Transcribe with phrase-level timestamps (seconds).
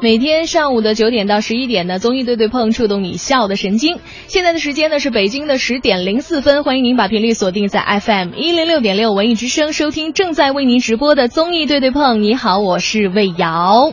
[0.00, 3.98] 每天上午的九点到十一点呢，综艺对对碰触动你笑的神经。
[4.28, 12.22] 现在的时间呢是北京的十点零四分，欢迎您把频率锁定在 FM 一零六点六文艺之声，收听正在为您直播的综艺对对碰。
[12.22, 13.92] 你好，我是魏瑶。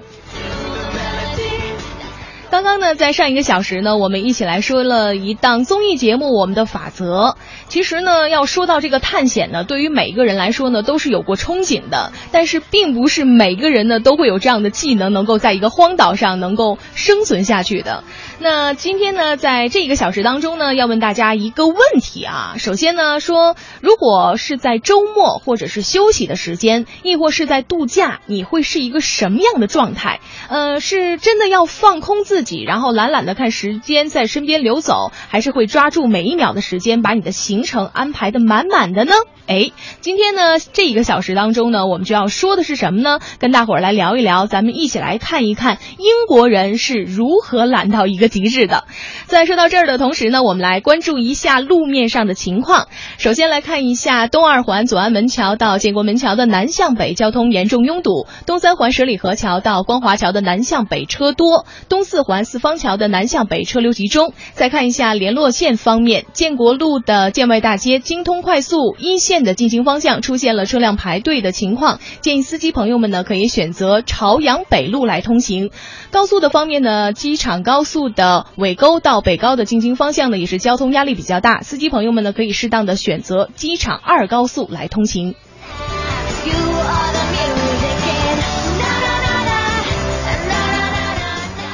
[2.56, 7.32] 刚刚呢，在上一个小时呢，我们一起来说了一档综艺节目《我们的法则》。
[7.68, 12.14] 其实呢，要说到这个探险呢，对于每一个人来说呢，都是有过憧憬的。
[12.32, 18.06] 但是，并不是每个人呢都会有这样的技能，能够在一个荒岛上能够生存下去的。
[18.40, 22.56] 那今天呢，在这一个小时当中呢，要问大家一个问题啊。
[22.58, 30.22] 首先呢，说如果是在周末或者是休息的时间，亦或是在度假，你会是一个什么样的状态？
[30.48, 39.14] 呃，是真的要放空自己，然后懒懒的看时间在身边流走，还是会抓住每一秒的时间，把你的行程安排的满满的呢？
[39.48, 43.20] 哎，今天呢，这一个小时当中呢，我们就要说的是什么呢？
[43.40, 48.30] 跟大伙儿来聊一聊，咱们一起来看一看英国人是如何懒到一个。
[48.36, 48.84] 极致的，
[49.28, 52.90] 在说到这儿的同时呢，我们来关注一下路面上的情况。
[53.18, 64.34] 首先来看一下东二环左安门桥到建国门桥的南向北交通严重拥堵，东三环十里河桥到光华桥的南向北车多，东四环南四方桥的南向北车流集中。
[64.54, 75.72] 再看一下联络线方面，建国路的建外大街京通快速一线的进行方向出现了车辆排队的情况，建议司机朋友们呢可以选择朝阳北路来通行。
[76.12, 78.06] 高速的方面呢，机场高速。
[78.16, 85.36] 的尾沟到北高的进京方向呢，也是交通压力比较大，司机朋友们呢可以适当的选择机场二高速来通行。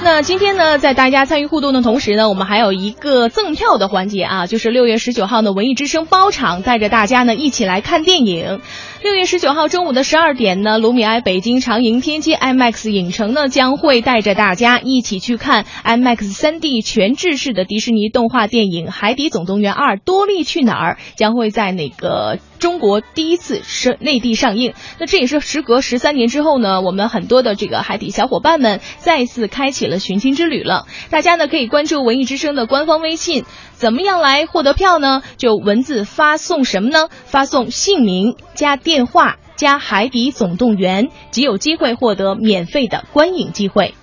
[0.04, 8.62] 那今天呢，在大家参与互动的同时呢，我们还有一个赠票的环节啊，就是六月十九号的文艺之声包场，带着大家呢一起来看电影。
[9.04, 22.38] 六月十九号中午的十二点呢，卢米埃北京长楹天街 IMAX 影城呢将会带着大家一起去看 IMAX 3D 全制式的迪士尼动画电影《海底总动员二：多利去哪儿》，将会在那个。
[22.60, 30.86] 中国第一次是内地上映，那这也是时隔十三年之后呢，我们很多的这个海底小伙伴们再次开启了寻亲之旅了。
[31.10, 33.46] 大家呢可以关注文艺之声的官方微信，
[33.82, 35.24] 怎么样来获得票呢？
[35.38, 37.10] 就文字发送什么呢？
[37.26, 43.96] 发送姓名加电话加海底总动员，即有机会获得免费的观影机会。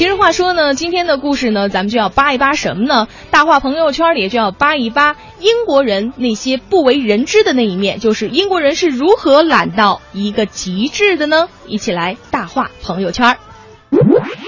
[0.00, 3.06] 其实话说呢，今天的故事呢，咱们就要扒一扒什么呢？
[3.30, 11.50] 大话朋友圈里就要扒一扒英国人那些不为人知的那一面，就是英国人是如何懒到一个极致的呢？
[11.66, 13.36] 一起来大话朋友圈。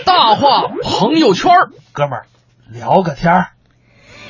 [0.06, 1.52] 大话朋友圈，
[1.92, 2.26] 哥们儿
[2.70, 3.48] 聊个天儿。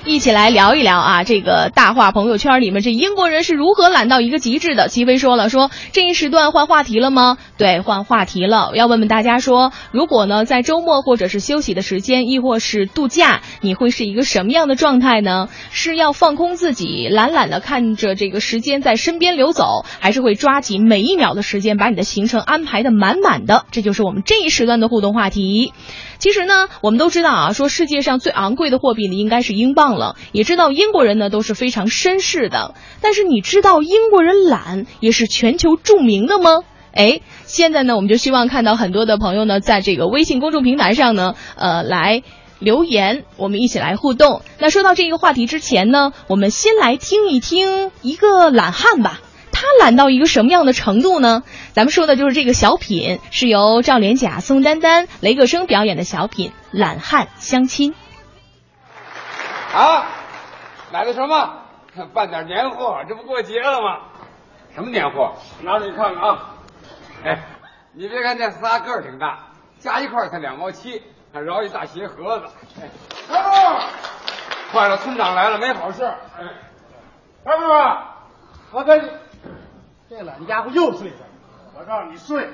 [0.04, 4.88] 一起来聊一聊啊，这个大话朋友圈里面，这英国人是如何懒到一个极致的？
[4.88, 7.38] 齐飞说了，说这一时段换话题了吗？
[7.56, 8.72] 对，换话题了。
[8.74, 15.48] 要问问大家说，如果呢在周末或者是休息的时间，亦或是度假，你会是一个什么样的状态呢？
[15.70, 23.66] 是要放空自己，懒懒的看着这个时间在身边流走，还是会抓紧每一秒的时间，把你的行程安排的满满的？
[23.70, 25.72] 这就是我们这一时段的互动话题。
[26.18, 30.16] 其实呢，我们都知道啊，说世界上最昂贵的货币呢，应该是英镑了。
[30.32, 36.64] 也知道英国人呢都是非常绅士的，但是你知道英国人懒也是全球著名的吗？
[36.92, 42.22] 哎，现在呢，我们就希望看到很多的朋友呢，在这个微信公众平台上呢，呃，来
[42.58, 44.42] 留言，我们一起来互动。
[44.58, 49.20] 那说到这个话题之前呢，我们先来听一听一个懒汉吧。
[49.54, 51.44] 他懒到一个什么样的程度呢？
[51.72, 57.92] 咱们说的就是这个小品，是由赵连甲、宋丹丹、雷克生表演的小品《懒汉相亲》。
[59.74, 60.06] 啊，
[60.92, 61.58] 买的什么？
[62.14, 63.98] 办点年货，这不过节了吗？
[64.74, 65.34] 什么年货？
[65.62, 66.38] 拿着你看看啊。
[67.24, 67.38] 哎，
[67.92, 69.38] 你别看这仨个儿挺大，
[69.78, 71.02] 加一块才两毛七，
[71.32, 72.46] 还饶一大鞋盒子。
[72.80, 72.88] 哎，
[73.28, 73.80] 开门！
[74.72, 76.04] 坏了，村长来了，没好事。
[76.04, 76.44] 哎，
[77.44, 77.68] 开门！
[78.72, 79.10] 我跟你。
[80.08, 81.16] 这懒家伙又睡着，
[81.74, 82.48] 我让你睡。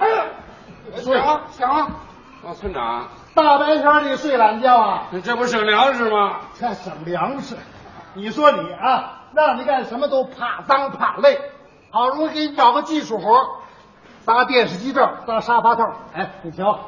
[0.00, 0.24] 哎呀，
[0.96, 1.90] 响响！
[2.42, 5.04] 哦，村长，大白天你睡懒觉啊？
[5.22, 6.40] 这不省粮食吗？
[6.58, 7.56] 这省粮食，
[8.14, 11.40] 你说你啊，让你干什么都怕脏怕累，
[11.90, 13.46] 好容易给你找个技术活，
[14.24, 15.92] 搭电视机罩，搭沙发套。
[16.12, 16.78] 哎，你瞧，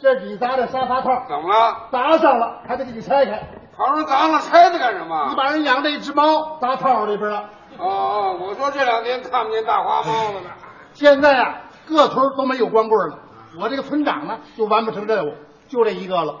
[0.00, 1.88] 这是你搭的沙发套，怎么了？
[1.92, 3.42] 搭上了，还得给你拆开。
[3.76, 5.28] 好容易砸了，拆它干什么？
[5.30, 7.48] 你把人养的一只猫搭套里边了。
[7.78, 10.50] 哦哦，我说这两天看不见大花猫了呢。
[10.92, 11.54] 现在啊，
[11.88, 13.18] 各村都没有光棍了。
[13.60, 15.34] 我这个村长呢，就完不成任务，
[15.68, 16.40] 就这一个了。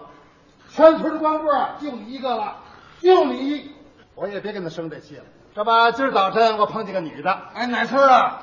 [0.68, 2.56] 全村光棍就你一个了，
[3.00, 3.72] 就你
[4.14, 5.24] 我也别跟他生这气了。
[5.54, 8.38] 这不，今儿早晨我碰见个女的，哎，哪村的？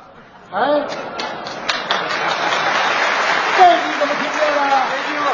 [0.52, 0.62] 哎，
[3.58, 4.62] 这你怎么听见了？
[4.90, 5.26] 没听过，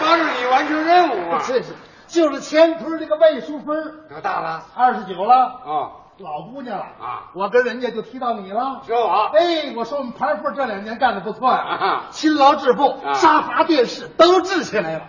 [0.00, 1.42] 帮助你完成任务啊。
[1.46, 1.74] 这是，
[2.06, 4.64] 就是前村这个魏淑芬，多大了？
[4.74, 5.90] 二十九了，啊，
[6.20, 8.82] 老姑娘了啊我跟人家就提到你了。
[8.86, 9.30] 说我。
[9.32, 15.02] 哎，我说我们盘富这两年干的不错呀、啊勤劳致富，啊沙发、电视都治起来了。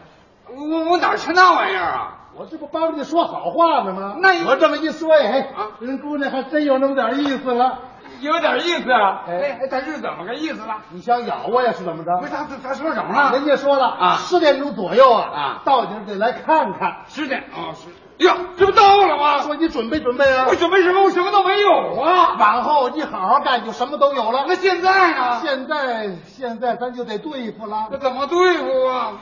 [0.47, 2.15] 我我哪吃那玩意儿啊？
[2.35, 4.17] 我这不帮着你说好话呢吗？
[4.19, 7.79] 那你我这么一说，哎，啊人姑娘还真有那么点意思了。
[8.21, 9.23] 有点意思啊。
[9.27, 10.77] 哎哎哎，他是怎么个意思了？
[10.89, 12.17] 你想咬我呀是怎么着？
[12.19, 13.31] 不是他他他说什么了？
[13.33, 16.97] 人家说了啊十点钟左右啊，啊到你这得来看看。
[17.07, 17.87] 十点啊，十
[18.19, 19.39] 呀，这不到了吗？
[19.43, 21.03] 说你准备准备啊我，准备什么？
[21.03, 22.35] 我什么都没有啊。
[22.37, 24.45] 往后你好好干，就什么都有了。
[24.47, 25.39] 那现在呢？
[25.41, 27.97] 现在现在咱就得对付了那。
[27.97, 29.13] 怎么对付啊？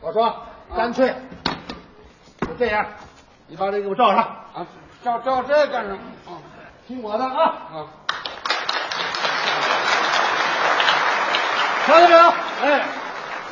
[0.00, 0.42] 我说，
[0.76, 1.14] 干脆
[2.40, 2.84] 就这样，
[3.46, 4.22] 你把这给我照上，
[4.54, 4.66] 啊，
[5.02, 5.98] 照照这干什么？
[6.26, 6.36] 啊
[6.86, 7.42] 听我的啊。
[7.72, 7.86] 啊，
[11.86, 12.30] 瞧见没有？
[12.62, 12.84] 哎，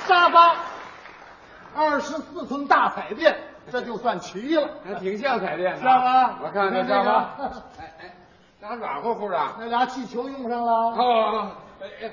[0.07, 0.55] 沙发，
[1.75, 3.39] 二十四寸大彩电，
[3.71, 4.69] 这就算齐了。
[4.85, 5.81] 还挺像彩电的。
[5.83, 7.45] 像吗我看看你看这个这沙发。
[7.81, 8.15] 哎哎，
[8.61, 9.39] 咋软乎乎的？
[9.59, 12.11] 那俩气球用上了，哦，哎哎，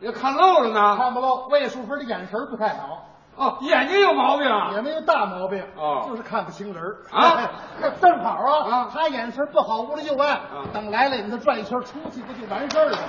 [0.00, 0.96] 要看漏了呢。
[0.96, 1.46] 看不漏。
[1.48, 3.06] 魏淑芬的眼神不太好，
[3.36, 4.70] 哦，眼睛有毛病啊。
[4.74, 7.50] 也没有大毛病，哦就是看不清人儿啊
[7.80, 13.02] 那 正好啊啊，他眼神不好，屋里就暗啊，等来了你他转一圈出去不就完事儿了吗？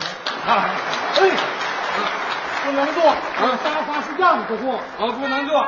[0.48, 0.70] 啊，
[1.20, 1.32] 哎，
[2.66, 3.04] 不能坐，
[3.64, 4.74] 沙发是让着坐。
[5.00, 5.60] 哦，不能坐。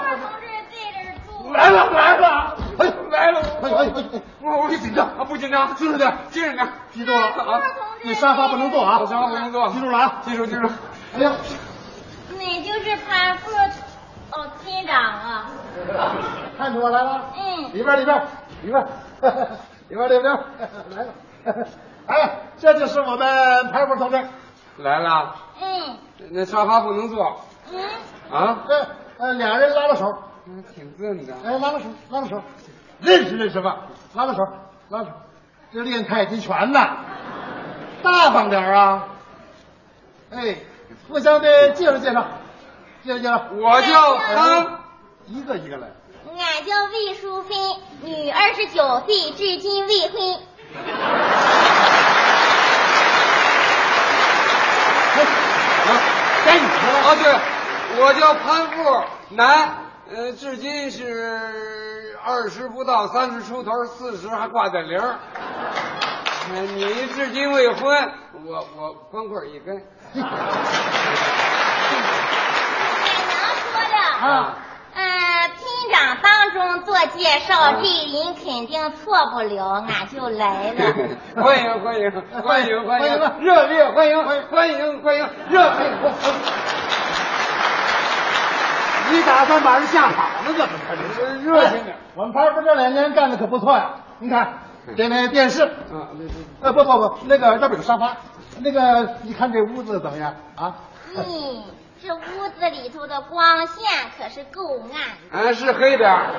[1.52, 5.06] 来了来了，哎来了，哎哎哎哎，我我紧张。
[5.18, 6.68] 啊，不紧张，精神点，精神点。
[6.92, 7.62] 记住了啊，
[8.04, 9.68] 你沙发不能坐啊，我沙发不能坐。
[9.70, 10.68] 记住了啊，记住记住。
[11.16, 11.32] 哎呀，
[12.38, 13.52] 你就是潘副
[14.32, 15.46] 哦厅长啊？
[16.58, 17.22] 看出我来了？
[17.36, 18.22] 嗯，里边里边
[18.64, 18.88] 里边
[19.90, 20.34] 里边里边。
[21.46, 21.68] 来了，
[22.08, 24.18] 哎，这就是我们排副同志，
[24.78, 25.98] 来了，嗯。
[26.32, 27.42] 那沙发不能坐。
[27.72, 27.80] 嗯，
[28.32, 28.60] 啊？
[28.68, 28.88] 呃
[29.20, 30.06] 呃，俩人拉拉手，
[30.46, 31.34] 嗯挺正的。
[31.46, 32.44] 哎，拉拉手，拉拉手，
[33.00, 33.84] 认识认识吧？
[34.14, 34.40] 拉拉手，
[34.90, 35.12] 拉拉手，
[35.74, 36.80] 这练太极拳呢，
[38.02, 39.08] 大方点啊！
[40.32, 40.58] 哎，
[41.08, 42.28] 互相的介绍介绍，
[43.04, 44.80] 介绍介绍，我叫潘，
[45.28, 45.88] 一个一个来。
[46.36, 47.58] 俺叫魏淑芬，
[48.02, 50.40] 女，二十九岁，至今未婚。
[55.86, 55.90] 啊，
[56.44, 56.72] 该你了。
[57.06, 57.40] 啊，对，
[58.02, 59.04] 我叫潘富，
[59.36, 65.16] 男，呃，至今是二十不到，三十出头，四十还挂在零儿。
[66.54, 66.84] 呃你
[67.16, 68.12] 至今未婚，
[68.46, 69.82] 我我光棍一根。
[70.14, 70.28] 俺娘
[73.72, 73.96] 说的
[74.28, 74.58] 啊，
[74.94, 80.94] 嗯，厅长当中做介绍，这人肯定错不了，俺就来了。
[81.42, 82.12] 欢迎欢迎
[82.44, 86.24] 欢迎欢欢迎迎，热烈欢迎欢迎欢迎，热烈欢迎。
[89.14, 90.68] 你打算把人吓跑了怎么
[91.16, 91.36] 着？
[91.44, 91.96] 热情点。
[92.16, 93.92] 我们排部这两年干的可不错呀！
[94.20, 94.60] 你看，
[94.98, 96.10] 这那电视，啊，
[96.74, 98.18] 不不不，那个这边有沙发，
[98.60, 100.76] 那个你看这屋子怎么样啊？
[101.16, 101.24] 嗯，
[102.02, 102.20] 这屋
[102.60, 103.88] 子里头的光线
[104.18, 104.62] 可是够
[104.92, 105.46] 暗。
[105.46, 106.32] 啊，是黑点儿。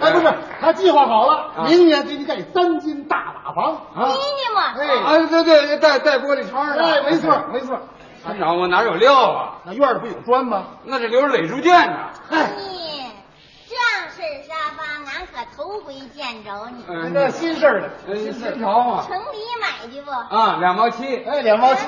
[0.00, 4.14] 哎，不是，他计划好了，啊明年给你盖三间大瓦房啊！
[4.74, 6.82] 对对，带带玻璃窗的。
[6.82, 7.80] 哎，没错没错，
[8.22, 9.54] 村长，我哪有料啊？
[9.64, 10.64] 那院里不有砖吗？
[10.84, 11.96] 那是留着垒猪圈呢。
[12.28, 13.07] 嗨，你
[13.78, 14.82] 这样式沙发，
[15.12, 16.84] 俺可头回见着你。
[16.88, 19.04] 嗯这个新事儿的，呃，新潮嘛。
[19.06, 20.10] 城里买的不？
[20.10, 21.16] 啊，两毛七。
[21.24, 21.86] 哎，两毛七，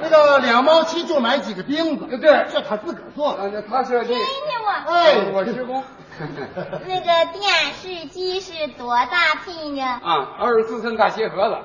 [0.00, 3.42] 那个两毛七就买几个钉子，对这他自个儿做的。
[3.42, 4.18] 啊，那他设计真。
[4.18, 4.24] 的
[4.64, 4.84] 吗？
[4.86, 5.84] 哎，我施工。
[6.18, 7.42] 那个电
[7.80, 9.82] 视机是多大坯呢？
[9.84, 11.58] 啊，二十四寸大鞋盒子。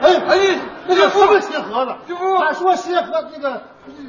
[0.00, 3.62] 哎，哎哎，那个不是鞋盒子，这不他说鞋盒那个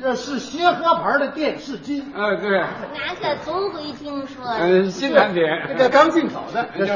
[0.03, 4.45] 呃是协和牌的电视机，啊，对，俺可头回听说。
[4.59, 5.43] 嗯，新产品。
[5.67, 6.93] 这个刚进口的，就是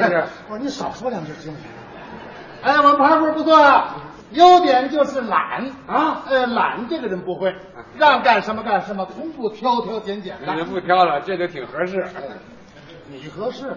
[0.48, 1.67] 我说你少说两句行不行？
[2.62, 3.96] 哎，我们盘户不错啊，
[4.31, 7.55] 优点就是懒啊呃，懒这个人不会，
[7.98, 10.65] 让干什么干什么，从不挑挑拣拣的。
[10.65, 12.05] 不挑了，这就挺合适。
[13.10, 13.75] 你合适，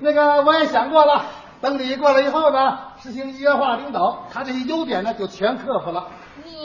[0.00, 1.26] 那个我也想过了，
[1.60, 6.08] 等你过来以后呢，实行一元化领导，他这些优点呢就全克服了。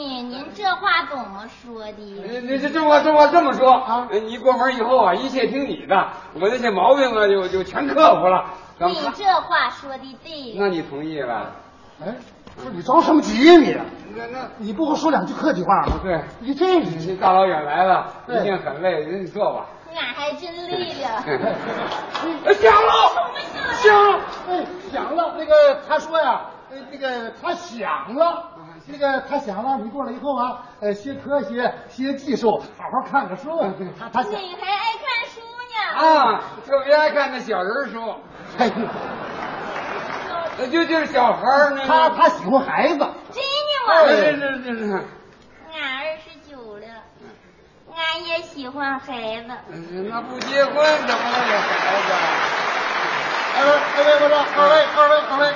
[0.00, 1.92] 你您这话怎么说的？
[1.98, 6.08] 你你这这话这话这么说啊呃你过门以后啊，一切听你的，
[6.40, 8.44] 我那些毛病啊就就全克服了。
[8.78, 10.54] 你这话说的对。
[10.56, 11.52] 那你同意了？
[12.02, 12.14] 哎，
[12.56, 13.76] 不是你着什么急呀你？
[14.16, 16.00] 那那你不会说两句客气话吗？
[16.02, 19.66] 对，你这你这大老远来了，一定很累，你坐吧。
[19.94, 21.08] 俺还真累了。
[22.46, 22.88] 哎下楼。
[23.74, 25.34] 响，哎，响了。
[25.36, 25.52] 那个
[25.86, 28.44] 他说呀，呃，那个他响了，
[28.92, 29.80] 那个他想让。
[29.84, 33.48] 你过来以后啊，呃，学科学，学技术，好好看个书。
[33.98, 34.32] 他他响。
[34.32, 36.06] 你还爱看书呢？
[36.06, 38.14] 啊，特别爱看那小人书，
[38.58, 38.70] 哎，
[40.58, 41.82] 呃就就是小孩儿呢。
[41.86, 42.98] 他他喜欢孩子。
[42.98, 44.06] 真的哎，吗？
[44.06, 44.92] 这这这这，
[45.72, 46.86] 俺二十九了，
[47.96, 49.48] 俺也喜欢孩子。
[50.10, 51.70] 那不结婚怎么能有孩
[52.02, 52.12] 子？
[53.56, 55.54] 二位，二位，我说，二位，二位，二位，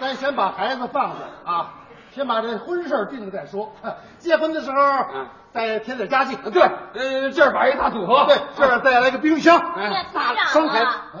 [0.00, 1.74] 咱先把孩子放下啊，
[2.16, 3.74] 先把这婚事儿定了再说。
[4.18, 4.76] 结婚的时候
[5.14, 6.34] 嗯，再添点家具。
[6.50, 9.58] 对，呃，这儿摆一大组合，对，这儿再来个冰箱。
[9.76, 10.92] 哎这村生孩子长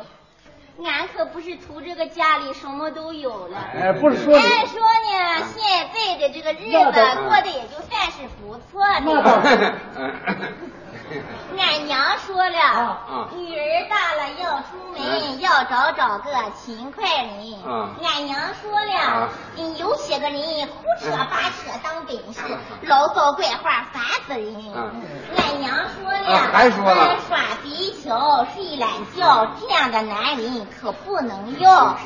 [0.86, 3.58] 俺可不是图这个家里什么都有了。
[3.74, 9.74] 哎，不是说你，按说呢，现在的这个日子过得也就算是不错那倒的。
[11.10, 11.22] 是
[11.58, 17.54] 俺娘说了，啊女儿大了要出门，要找找个勤快人。
[17.64, 17.90] 啊。
[18.02, 18.84] 俺娘说啊。
[18.84, 22.40] 了，嗯有些个人胡扯八扯当本事，
[22.82, 24.72] 牢骚怪话烦死人。
[24.74, 24.90] 啊。
[25.36, 26.84] 俺娘说了，啊还说
[27.28, 31.96] 耍皮球、睡懒觉这样的男人可不能要。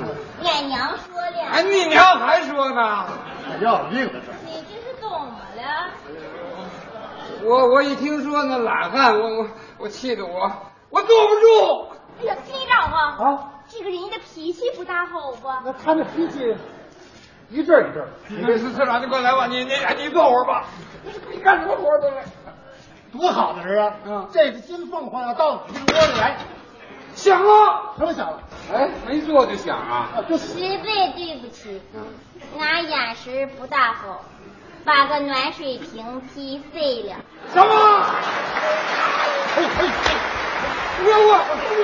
[0.45, 3.07] 俺娘说了，哎，你娘还说呢？
[3.61, 4.33] 要命的这。
[4.47, 5.91] 你这是怎么了？
[7.45, 10.51] 我我一听说那懒汉，我我我气得我
[10.91, 11.89] 我坐不住。
[12.21, 15.63] 哎呀，村长啊，啊，这个人的脾气不大好吧？
[15.65, 16.55] 那他那脾气
[17.49, 18.09] 一阵儿一阵儿。
[18.29, 20.65] 你这次村长，你快来吧，你你哎你坐会儿吧。
[21.31, 22.25] 你干什么活都来。
[23.13, 23.95] 多好的人啊！
[24.07, 26.37] 嗯这个金凤凰要到你这窝里来，
[27.15, 28.41] 响了，什么响了？
[28.73, 30.11] 哎，没坐就响啊。
[30.15, 31.81] 啊，就实在对不起，
[32.59, 34.25] 俺眼神不大好，
[34.85, 37.17] 把个暖水瓶踢碎了。
[37.53, 37.71] 什么？
[41.03, 41.33] 我我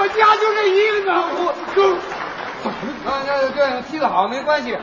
[0.00, 1.78] 我家就这一个呢，我就
[3.08, 4.76] 啊，那对踢得好没关系。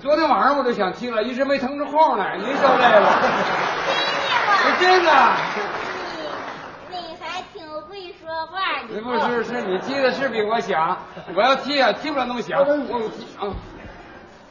[0.00, 2.36] 昨天晚上我就想踢了，一直没腾出空来。
[2.36, 3.22] 您受累了，
[4.80, 5.12] 真的。
[6.90, 9.00] 你你还挺会说话的。
[9.02, 10.98] 不是，是你踢的是比我响，
[11.34, 12.60] 我要踢啊，踢不了那么响。
[12.60, 13.54] 我踢啊，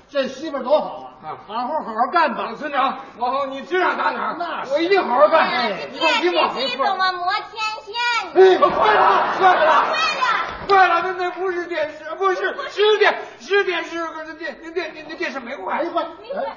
[0.10, 1.13] 这媳妇多好啊！
[1.24, 2.52] 啊好好好好干吧。
[2.60, 5.48] 村长，往后你指哪打哪，那是我一定好好干。
[5.50, 7.96] 哎这你放心吧，电视机怎么磨天线
[8.36, 8.70] 哎，呢？
[8.70, 10.28] 快了，快了，坏了！
[10.68, 11.02] 快了！
[11.04, 12.36] 那那不是电视，不是
[12.70, 15.90] 是电是电视，可是电那电那那电视没坏没。
[15.90, 16.02] 坏，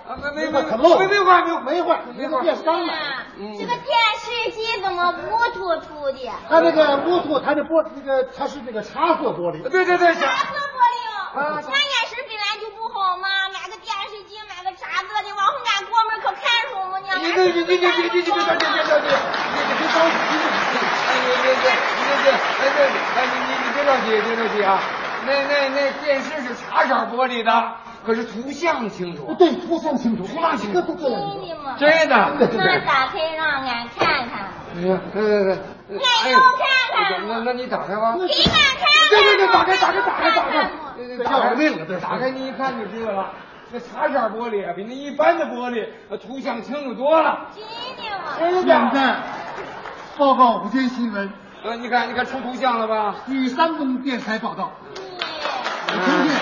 [0.08, 2.92] 啊，没没没坏，没可漏没没坏没没坏，没坏那个电钢呢。
[3.38, 3.86] 嗯这个电
[4.18, 6.30] 视机怎么乌突突的？
[6.48, 9.62] 它那个乌兔，它的玻那个它是那个茶色玻璃。
[9.68, 17.12] 对对对，茶想色玻璃哦，啊俺眼神本来就不好嘛，买个电视机买个啥子的，往后俺过门可看什么呢？
[17.20, 19.08] 你你你你你你你你别着急，别着急，别着急，
[19.52, 20.16] 你别着急，
[21.06, 21.68] 哎你别别
[22.00, 24.80] 别别哎对，哎你你你别着急，别着急啊，
[25.26, 27.52] 那那那电视是茶色玻璃的，
[28.04, 29.34] 可是图像清楚。
[29.38, 31.76] 对，图像清楚，图像清楚真的吗？
[31.78, 32.16] 真的。
[32.56, 35.56] 那打开让俺看看，哎呀，对对
[35.88, 36.58] 对，俺要看
[37.08, 38.14] 看那那你打开吧。
[38.16, 38.86] 给俺看看。
[39.10, 43.32] 对对对，打开打开打开打开，对对这打开要命了打开你一看就知道了。
[43.72, 45.86] 这茶色玻璃啊，比那一般的玻璃
[46.18, 47.48] 图像清楚多了。
[47.54, 48.32] 真的吗？
[48.38, 49.16] 真现在
[50.18, 51.32] 报告午间新闻，
[51.64, 53.14] 呃，你看你看出图像了吧？
[53.26, 54.72] 据山东电台报道，
[55.88, 56.38] 嗯今天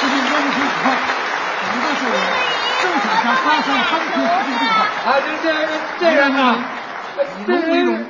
[0.00, 0.84] 这是温情指控，
[1.60, 2.16] 广大社员
[2.82, 4.74] 正想向发生三天事件电话。
[5.04, 5.54] 啊，这这
[5.98, 6.38] 这人呢？
[7.46, 8.06] 这人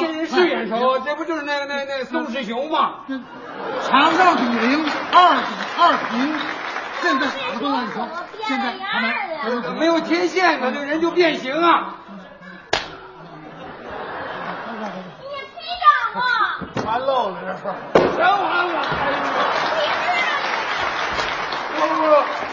[0.00, 3.00] 这人是眼熟，这不就是那个那那宋世雄吗？
[3.08, 3.18] 这
[3.88, 5.46] 场上比零，二比
[5.80, 6.38] 二平，
[7.02, 7.26] 现在
[8.46, 11.94] 现在他们还有没有天线呢，这人就变形啊！
[14.72, 14.98] 你
[15.54, 16.24] 村长啊！
[16.86, 17.62] 完喽了，这是。
[18.16, 18.32] 全完
[18.68, 18.74] 了！
[21.76, 22.04] 不不不，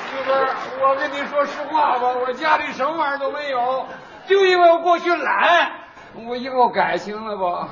[0.05, 0.35] 媳妇儿，
[0.81, 3.87] 我跟你说实话吧，我家里什么玩意儿都没有，
[4.27, 5.71] 就因为我过去懒，
[6.27, 7.69] 我以后改行了吧？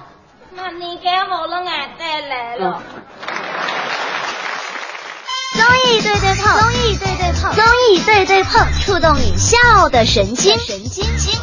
[0.51, 2.81] 那你改好了，俺再来了。
[5.55, 11.39] 综艺对对碰，综艺对对碰，综艺对对碰，触动你笑的神经，神经经。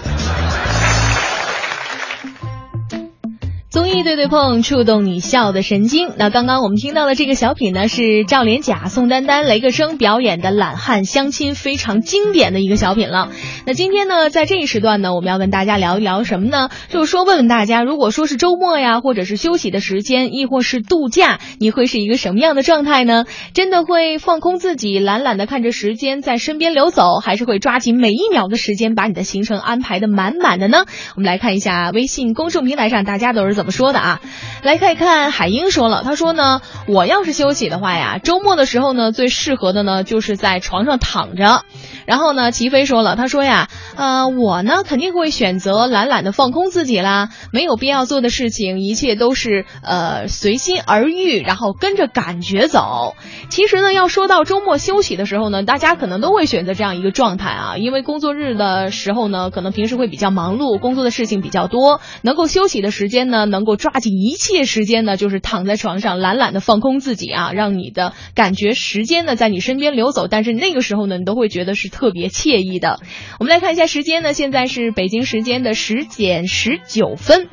[3.71, 6.11] 综艺对对碰，触动你笑的神经。
[6.17, 13.29] 那刚刚我们听到的这个小品呢，是赵连甲、宋丹丹、雷克生表演的《懒汉相亲》，非常经典的一个小品了。
[13.67, 16.69] 那今天呢，在这一时段呢，我们要跟大家聊一聊什么呢？
[16.89, 23.25] 就是说，问问大家，如果说是周末呀，或者是休息的时间，亦或是度假，你会是一个什么样的状态呢？
[23.55, 30.79] 真的会放空自己，懒懒的看着时间在身边流走，还是会抓紧每一秒的时间，把你的行程安排的满满的呢？
[31.15, 34.21] 我们来看一下微信公众平台上大家都是怎么说的啊？
[34.63, 41.61] 来看一看海英说了，他说呢，我要是休息的话呀，周末的时候呢，最适合的呢就是在床上躺着。
[42.07, 53.15] 然后呢，齐飞说了，他说呀，呃，我呢肯定会选择懒懒的放空自己啦，没有必要做的事情，一切都是呃随心而遇，然后跟着感觉走。
[53.51, 73.01] 其实呢，要说到周末休息的时候呢，大家可能都会选择这样一个状态啊，因为工作日的时候呢，可能平时会比较忙碌，工作的事情比较多，能够休息的时间呢，能够抓紧一切时间呢，就是躺在床上懒懒的放空自己啊，让你的感觉时间呢在你身边流走，但是那个时候呢，你都会觉得是特别惬意的。
[73.39, 77.49] 我们来看一下时间呢，现在是北京时间的十点十九分。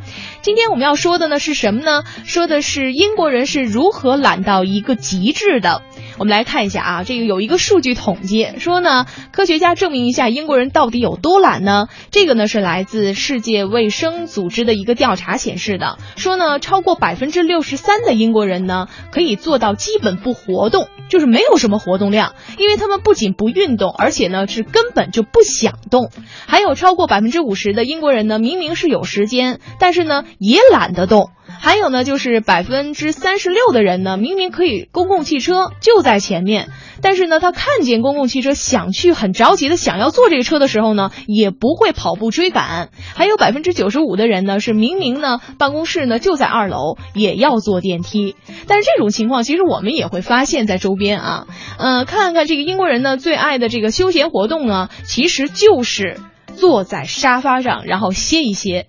[0.48, 2.06] 今天我们要说的呢是什么呢？
[2.24, 5.82] 说的是英国人是如何懒到一个极致的。
[6.20, 11.90] 我们来看一下啊，这个有一个数据统计说呢，科学家证明一下英国人到底有多懒呢？
[12.12, 26.10] 这个呢是来自世界卫生组织的一个调查显示的，说呢超过百分之六十三的英国人呢可以做到基本不活动，就是没有什么活动量，因为他们不仅不运动，而且呢是根本就不想动。
[26.48, 31.30] 还有超过百分之五十的英国人呢，明明是有时间，但是呢也懒得动。
[31.60, 36.70] 还有呢，就是百分之三十六的人呢，明明可以公共汽车就在前面，
[37.02, 42.90] 但是呢，他看见公共汽车想去，很着急的想要坐这个车的时候呢，也不会跑步追赶。
[43.16, 48.36] 还有百分之九十五的人呢，是明明呢办公室呢就在二楼，也要坐电梯。
[48.68, 51.48] 但是这种情况其实我们也会发现，在周边啊，
[51.80, 56.20] 呃，看看这个英国人呢最爱的这个休闲活动呢，其实就是
[56.56, 58.88] 坐在沙发上，然后歇一歇。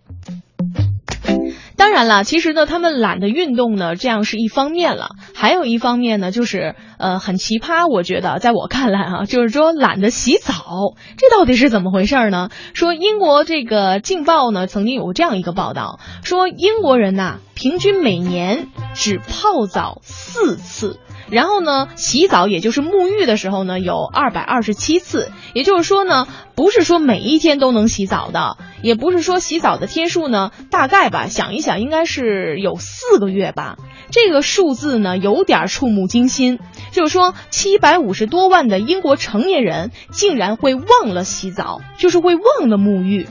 [1.78, 12.50] 当然了，其实呢，他们懒得运动呢，这样是一方面了，还有一方面呢，就是呃很奇葩，我觉得在我看来啊，就是说懒得洗澡，这到底是怎么回事呢？
[12.74, 20.98] 说英国这个《镜报》呢曾经有这样一个报道，说英国人呐，平均每年只泡澡四次。
[21.30, 25.30] 然后呢，洗澡也就是沐浴的时候呢，有二百二十七次。
[25.54, 33.76] 也就是说呢，不是说每一天都能洗澡的，也不是说洗澡的天数呢，大概吧，想一想应该是有四个月吧。
[34.10, 36.58] 这个数字呢，有点触目惊心。
[36.92, 43.26] 就是说，七百五十多万的英国成年人竟然会忘了洗澡，就是会忘了沐浴。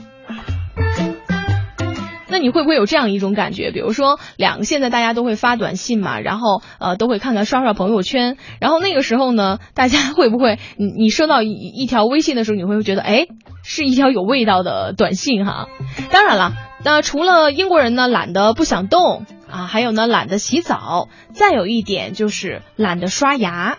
[2.28, 3.70] 那你会不会有这样一种感觉？
[3.72, 13.26] 比如说，两个现在大家都会发短信嘛，然后呃都会看看刷刷朋友圈，然后那个时候呢，大家 会不会你你收到一一条微信的时候，你会觉得哎
[13.64, 15.68] 是一条有味道的短信哈？
[16.10, 16.52] 当然了，
[16.84, 23.78] 那除了英国人呢懒得不想动啊，还有呢懒得洗澡，再有一点就是懒得刷牙。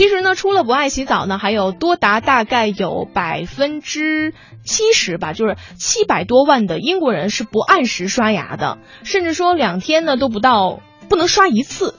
[0.00, 4.32] 其实呢，除了不爱洗澡呢，还有多达大概有百分之
[4.64, 11.96] 七十吧，就是七百多万的英国人是不按时刷牙的，甚至说两天呢都不到，不能刷一次。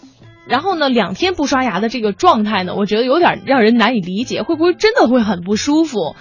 [0.47, 6.15] 然后呢，两天不刷牙的这个状态呢，我觉得有点让人难以理解，会不会真的会很不舒服？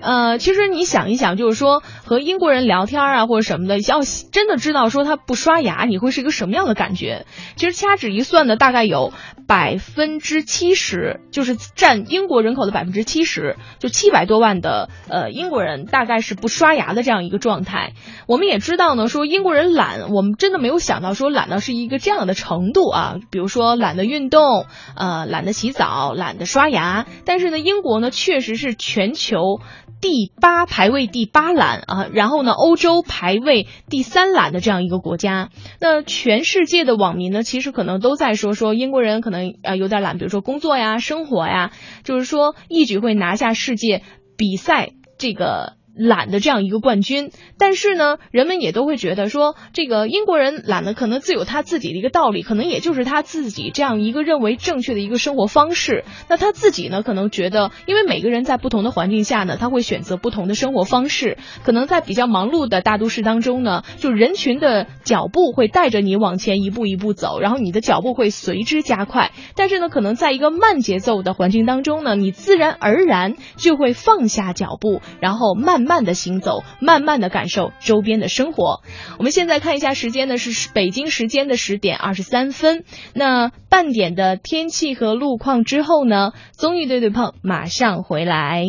[0.00, 4.00] 呃，其实你想一想，就是说和英国人聊天啊，或者什么的，要
[4.32, 7.26] 真的知道说他不刷牙，你会是一个什么样的感觉？
[7.56, 9.12] 其实掐指一算呢，大概有
[9.46, 17.92] 百分之七十，就是占英国人口的百分之七十，就七百多万的呃英国人，大概是不刷牙的这样一个状态。
[18.26, 27.06] 我们也知道呢，说英国人懒，我们真的没有想到说懒到是一个这样的程度啊，比如说懒得运动，呃，懒得洗澡，懒得刷牙。
[27.24, 29.60] 但是呢，英国呢确实是全球。
[29.98, 35.48] 第八排位第八懒啊，然后呢，欧洲排位第三懒的这样一个国家。
[35.80, 41.72] 那全世界的网民呢，其实可能都在说说英国人可能呃有点懒，比如说工作呀、生活呀，
[42.04, 44.02] 就是说一举会拿下世界
[44.36, 45.76] 比赛这个。
[45.96, 56.04] 懒的这样一个冠军，但是呢，人们也都会觉得说，这个英国人懒的可能自有他自己的一个道理，可能也就是他自己这样一个认为正确的一个生活方式。
[56.28, 61.38] 那他自己呢，可能觉得，因为每个人在不同的环境下呢，他会选择不同的生活方式。
[61.64, 69.32] 可能在比较忙碌的大都市当中呢，就人群的脚步会带着你往前一步一步走，然后你的脚步会随之加快。
[69.54, 75.85] 但是呢，可能在一个慢节奏的环境当中呢，你自然而然就会放下脚步，然后慢。
[75.86, 78.82] 慢的行走，慢慢的感受周边的生活。
[79.18, 82.84] 我们现在看一下时间呢，是北京时间的十点二十三分。
[83.14, 88.66] 那半点的天气和路况之后呢，综艺对对碰马上回来。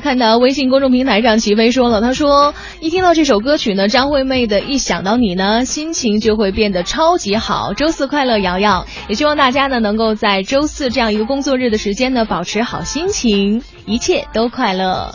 [0.00, 7.74] 看到微信公众平台上，齐飞说了，他说一听到这首歌曲呢，张惠妹的《一想到你》呢，心情就会变得超级好。
[7.74, 15.14] 周四快乐，瑶瑶，也希望大家呢能够在周四这样一个工作日的时间呢，保持好心情，一切都快乐。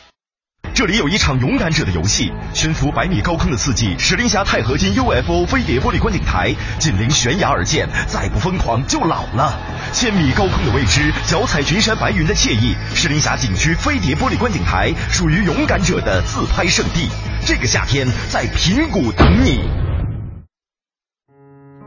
[0.81, 9.59] 这里有一场勇敢者的游戏，悬浮百米高空的刺激，石林峡钛合金 UFO 飞碟玻璃观景台，紧邻悬崖而建，再不疯狂就老了。
[9.93, 17.07] 千米高空的未知，脚踩群山白云的惬意，石林峡景区飞碟玻璃观景台属于勇敢者的自拍圣地。
[17.45, 19.61] 这个夏天在平谷等你。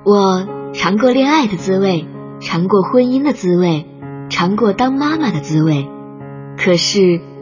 [0.05, 2.07] 我尝过恋爱的滋味，
[2.41, 3.89] 尝过婚姻的滋味，
[4.31, 5.89] 尝过当妈妈的滋味，
[6.57, 7.34] 可是。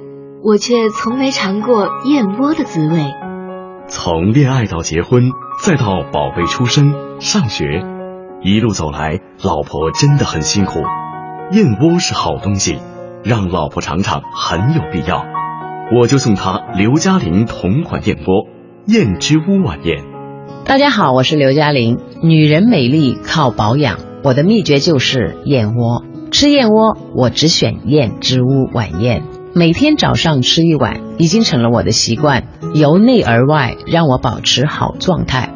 [0.44, 2.98] 我却从没尝过燕窝的滋味。
[3.86, 5.30] 从恋爱到结婚，
[5.62, 7.84] 再到宝贝出生、上学，
[8.42, 10.80] 一路走来，老婆真的很辛苦。
[11.52, 12.78] 燕窝是好东西，
[13.22, 15.24] 让老婆尝尝很有必要。
[15.96, 18.48] 我就送她刘嘉玲同款燕窝——
[18.88, 20.04] 燕之屋晚宴。
[20.64, 22.00] 大家好，我是刘嘉玲。
[22.20, 26.02] 女人美丽靠保养，我的秘诀就是燕窝。
[26.32, 29.22] 吃燕窝，我只选燕之屋晚宴。
[29.54, 35.50] 每天早上吃一碗，已经成了我的习惯，由内而外让我保持好状态。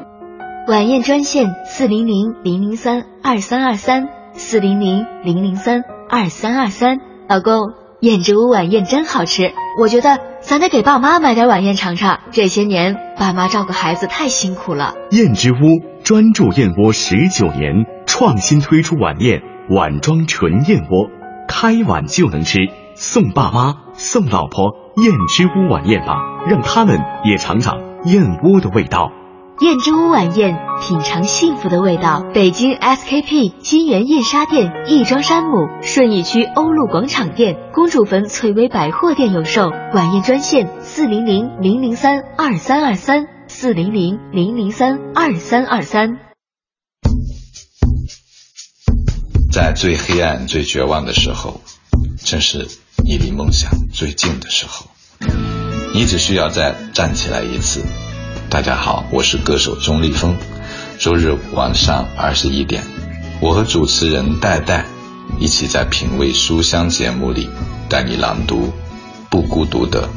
[0.69, 5.81] 晚宴专线：四零零零零三二三二三，四零零零零三
[6.11, 6.99] 二三二三。
[7.27, 12.21] 老公，燕之屋晚宴真好吃，我觉得咱得给爸妈买点晚宴尝尝。
[12.33, 14.93] 这些年，爸妈照顾孩子太辛苦了。
[15.11, 15.57] 燕之屋
[16.05, 21.09] 专注燕窝十九年，创新推出晚宴碗装纯燕窝，
[21.49, 22.59] 开碗就能吃。
[22.99, 26.17] 送爸妈，送老婆，燕之屋晚宴吧，
[26.49, 29.13] 让他们也尝尝燕窝的味道。
[29.61, 32.23] 燕之屋晚宴，品尝幸福的味道。
[32.33, 39.69] 北京 SKP 金源燕莎店、亦庄山姆、顺义区欧陆广场店、公主坟翠微百货店有售。
[39.93, 46.17] 晚宴专线：四零零零零三二三二三，四零零零零三二三二三。
[49.53, 51.61] 在最黑暗、最绝望的时候，
[52.25, 52.67] 正是。
[53.09, 54.87] 你离梦想最近的时候，
[55.95, 57.85] 你只需要再站起来一次。
[58.51, 60.37] 大家好，我是歌手钟立风。
[60.99, 62.83] 周日晚上二十一点，
[63.41, 64.87] 我和主持人戴戴
[65.39, 67.49] 一起在品味书香节目里
[67.89, 68.73] 带你朗读
[69.31, 70.09] 不孤独的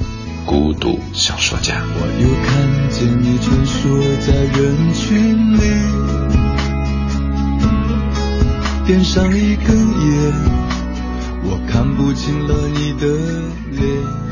[0.48, 1.84] 孤独小说家。
[1.94, 5.62] 我又看见你穿梭在人群里，
[8.88, 10.79] 点上一根烟。
[11.44, 13.08] 我看不清了你的
[13.72, 14.30] 脸。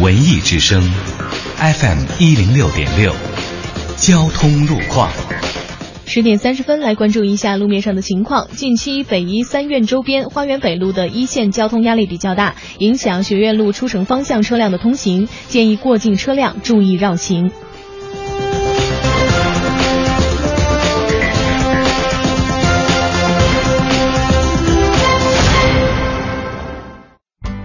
[0.00, 0.82] 文艺之声
[1.56, 3.12] ，FM 一零六点六，
[3.96, 5.10] 交通路况。
[6.06, 8.48] 十点三十分，来关注一下路面上的情况。
[8.52, 17.50] 近期北医三院周边花园北路的一线交通压力比较大，影响学院路出城方向车辆的通行，建议过境车辆注意绕行。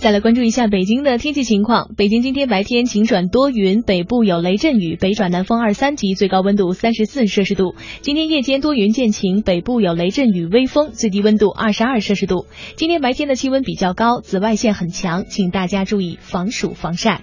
[0.00, 1.90] 再来关注一下北京的天气情况。
[1.94, 7.74] 北京今天白天晴转多云，北部有雷阵雨，北转南风二三级，最高温度三十四摄氏度。
[8.00, 12.46] 今天夜间多云见晴，北部有雷阵雨，微风，最低温度二十二摄氏度。
[12.76, 17.20] 今天白天的气温比较高，紫外线很强，请大家注意防暑防晒。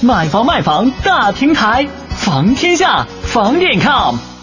[0.00, 4.37] 买房卖房大平台，房天下房点 com。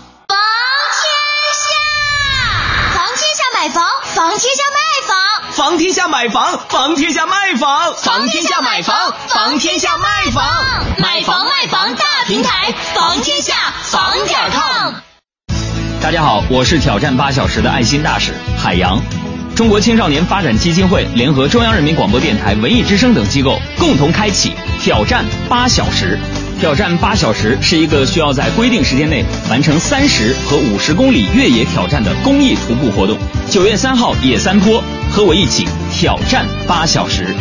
[4.26, 10.44] 房，天下卖房，房天下买房，房天下卖房，房天下买房，房天下卖房，
[10.98, 14.94] 买房卖房大平台，房天下房点 com。
[16.02, 19.00] 大家好，我是挑战八小时的爱心大使海洋。
[19.56, 26.20] 中国青少年发展基金会联合中央人民广播电台文艺之声等机构，共同开启挑战八小时。
[26.60, 33.18] 挑战八小时是一个需要在规定时间内完成三十和五十公里越野挑战的公益徒步活动。
[33.50, 37.36] 九月三号野三坡，和我一起挑战八小时。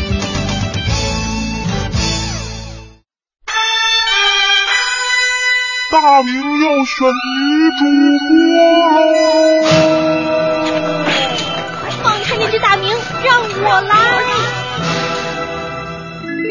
[5.90, 7.84] 大明要选女主
[8.28, 8.34] 播
[9.12, 9.62] 喽！
[12.02, 12.90] 放开那只大明，
[13.24, 13.92] 让我来！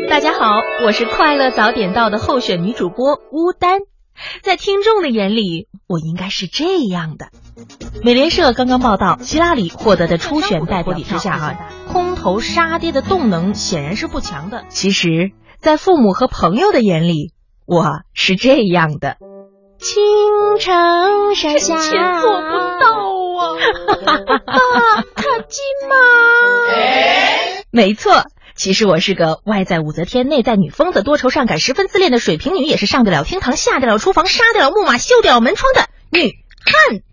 [0.09, 3.79] 大家好，我是快乐早点到的候选女主播乌丹。
[4.41, 7.27] 在听众的眼里，我应该是这样的。
[8.03, 14.65] 美联社刚刚报道，希拉里获得的初选代表之下啊，空头杀跌的动能显然是不强的。
[14.69, 17.33] 其实，在父母和朋友的眼里，
[17.65, 19.17] 我是这样的。
[19.79, 20.01] 青
[20.59, 22.87] 城山下，臣妾做不到
[23.39, 23.41] 啊！
[24.05, 24.17] 爸，
[25.15, 25.95] 卡金吗？
[27.71, 28.13] 没错。
[28.55, 37.03] 其实我是个外在武则天、内在女疯子、多愁善感、十分自恋的水瓶女，也是上得了厅堂、下得了厨房、杀得了木马、修得了门窗的女汉子。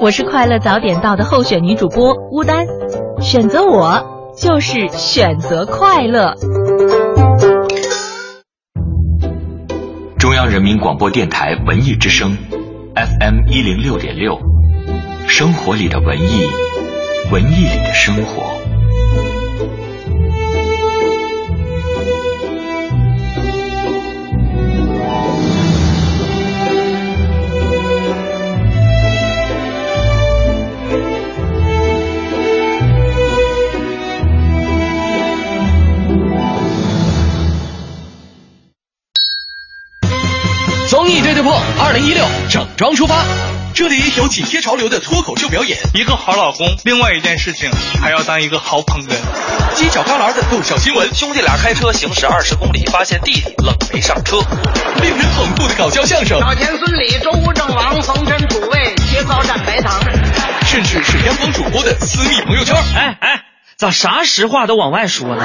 [0.00, 2.66] 我是快乐早点到的候选女主播乌丹，
[3.20, 6.34] 选择我就是选择快乐。
[10.18, 12.36] 中央人民广播电台文艺之声
[12.94, 14.38] ，FM 一零六点六，
[15.28, 16.46] 生活里的文艺，
[17.30, 18.63] 文艺里的生活。
[41.78, 43.24] 二零一六整装出发，
[43.74, 49.14] 这里有紧贴潮流的脱口秀表演，一个好老公，另外一件事情还要当一个好捧哏，
[49.76, 54.38] 犄角旮旯的逗笑新闻，兄弟俩开车行驶二十公里，发现弟弟冷没上车，
[55.02, 60.00] 令人捧腹的搞笑相声，老田孙李周吴郑王冯陈楚卫切糕蘸白糖，
[60.66, 62.74] 甚至是央广主播的私密朋友圈。
[62.94, 63.42] 哎哎，
[63.76, 65.44] 咋啥实话都往外说呢？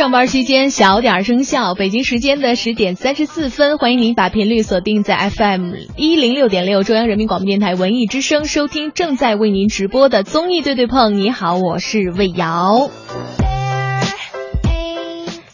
[0.00, 11.18] 上班期间小点声效，北京时间的十点三十四分，欢迎您把频率锁定在 FM 一零六点六，中央人民广播电台文艺之声，收听正在为您直播的综艺对对碰。
[11.18, 12.88] 你好，我是魏瑶。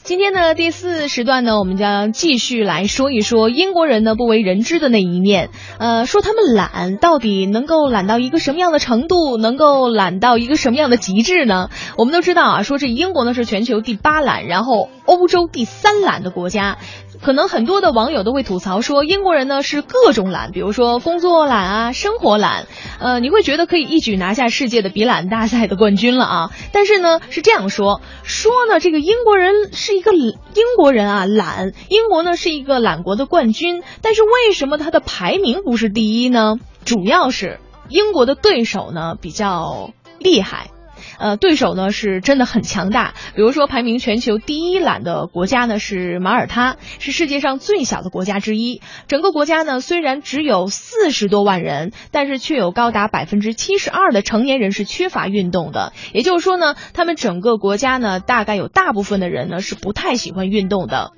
[0.06, 5.50] 今天的第四时段呢，我们将继续来说一说英国人呢不为人知的那一面。
[5.80, 9.36] 呃，说他们懒，到底能够懒到一个什么样的程度？
[9.36, 11.70] 能够懒到一个什么样的极致呢？
[11.98, 16.78] 我们都知道啊，说这英国呢是全球第八懒，然后欧洲第三懒的国家。
[17.26, 22.68] 可能很多的网友都会吐槽说，英国人呢是各种懒，比如说工作懒啊，生活懒，
[23.00, 26.50] 呃，你会觉得可以一举拿下世界的比懒大赛的冠军了啊。
[26.70, 30.36] 但是呢，是这样说，说呢，这个英国人是一个英
[30.76, 36.58] 国人啊懒，英国呢是一个懒国的冠军，但是为什么他的排名不是第一呢？
[36.84, 37.58] 主要是
[37.88, 40.70] 英国的对手呢比较厉害。
[41.18, 43.14] 呃，对手呢是真的很强大。
[43.34, 48.80] 比如说，排名全球第一懒的国家呢是马耳他，是世界上最小的国家之一。
[49.08, 55.92] 整个国家呢虽然只有四十多万人，但是却有高达百分之七十二的成年人是缺乏运动的。
[56.12, 61.12] 也就是说呢，他们整个国家呢大概有大部分的人呢是不太喜欢运动的。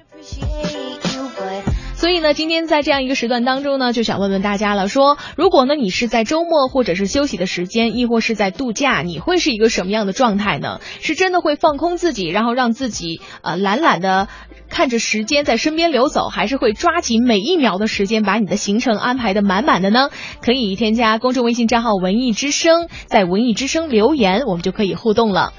[2.09, 10.81] 所以呢，今天在这样一个时段当中呢，就想问问大家了，说如果呢你是在周末或者是休息的时间，亦或是在度假，你会是一个什么样的状态呢？
[11.03, 14.27] 是真的会放空自己，然后让自己呃懒懒的
[14.71, 20.09] 看着时间在身边流走，还是会抓紧每一秒的时间把你的行程安排的满满的呢？
[20.41, 25.53] 可以添加公众微信账号“文艺之声”，在“文艺之声”留言，我们就可以互动了。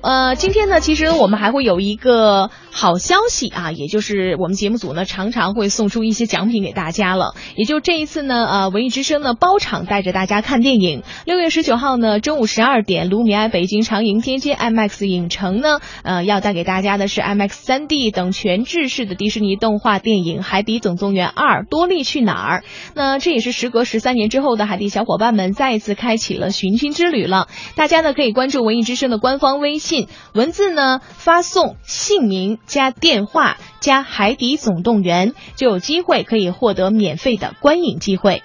[0.00, 7.34] 呃，今天呢，其实我们还会有一个好消息啊，也就是我们节目组呢常常会送出一些奖品给大家了。
[7.56, 11.02] 也就这一次呢，呃，文艺之声呢包场带着大家看电影。
[11.24, 22.60] 六月十九号呢中午十二点，卢米埃北京长楹天街 IMAX 影城呢，呃，要带给大家的是 IMAX 三 D 等全制式的迪士尼动画电影《海底总动员二：多利去哪儿》。
[22.94, 27.48] 那这也是时隔十三年之后的海底小伙伴们再一次开启了寻亲之旅了。
[27.74, 29.87] 大家呢可以关注文艺之声的官方微信。
[29.88, 38.42] 信文字呢，发送姓名加电话加《海底总动员》，就有机会可以获得免费的观影机会。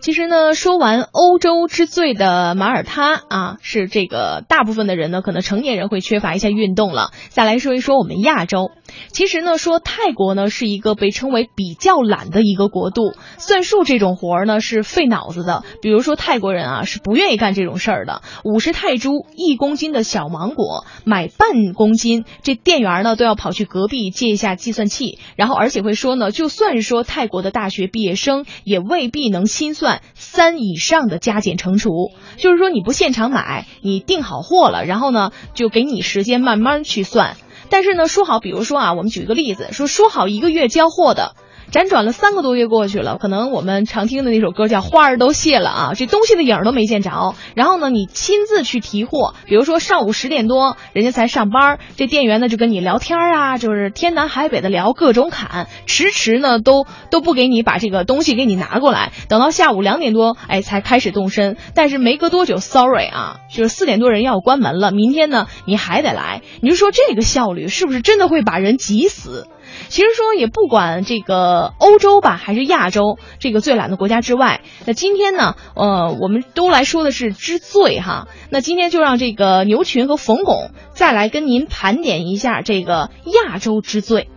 [0.00, 7.10] 其实呢，说完欧洲之最的马耳他啊，是这个大部分的人呢，可能成年人会缺乏一下运动了。
[7.28, 8.70] 再来说一说我们亚洲，
[9.10, 15.64] 其实呢，说泰国呢是一个被称为比较懒的一个国度，算数这种活儿呢是费脑子的。
[15.82, 30.02] 比如说泰国人啊是不愿意干这种事儿的，五十泰铢一公斤的小芒果买半公斤，这店员呢都要跑去隔壁借一下计算器，然后而且会说呢，就算是说泰国的大学毕业生也未必能心算。
[30.14, 31.90] 三以上的加减乘除，
[32.36, 37.36] 就是说你不现场买，你订好货了，然后呢就给你时间慢慢去算。
[37.70, 41.34] 但是呢，说好，比如说啊，我们举个例子，说说好一个月交货的。
[41.70, 47.34] 辗转了三个多月过去了，可能我们常听的那首歌叫《花儿都谢了》啊，这东西的影儿都没见着。
[47.54, 61.58] 然后呢，你亲自去提货，比如说上午十点多人家才上班，这店员呢就跟你聊天啊，就是天南海北的聊各种侃，迟迟呢都都不给你把这个东西给你拿过来，等到下午两点多，哎才开始动身。
[61.74, 69.46] 但是没隔多久，sorry 啊，就是四点多人要关门了，明天呢你还得来，你就说这个效率是不是真的会把人急死？
[69.88, 78.28] 其实说也不管这个欧洲吧，还是亚洲这个最懒的国家之外，那今天呢，呃，我们都来说的是之最哈。
[78.50, 83.10] 那今天就让这个牛群和冯巩再来跟您盘点一下这个
[83.46, 84.28] 亚洲之最。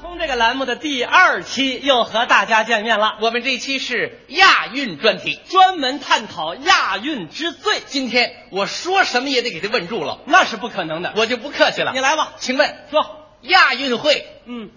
[0.00, 7.80] 从这个栏目的第二期又和大家见面了，我们这一期是亚运专题，专门探讨亚运之最。
[7.86, 11.92] 今天我说什么也得给他问住了，那是不可能的，我就不客气了。
[11.94, 13.23] 你来吧，请问说。
[13.44, 14.70] 亚运会，嗯，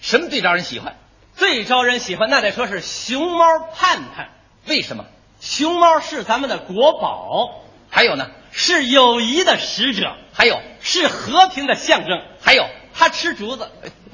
[0.00, 0.96] 什么最招人喜欢？
[1.36, 3.44] 最招人喜欢，那得说是熊猫
[3.74, 4.30] 盼盼。
[4.66, 5.04] 为什么？
[5.40, 13.70] 熊猫是咱们的国宝，还有呢，是友谊的使者，还有是和平的象征，还有它吃竹子。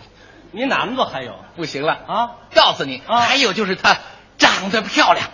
[0.53, 1.43] 你哪么多还有？
[1.57, 2.37] 不行了啊！
[2.55, 3.99] 告诉你，啊、还有就是它
[4.39, 5.31] 长得漂亮，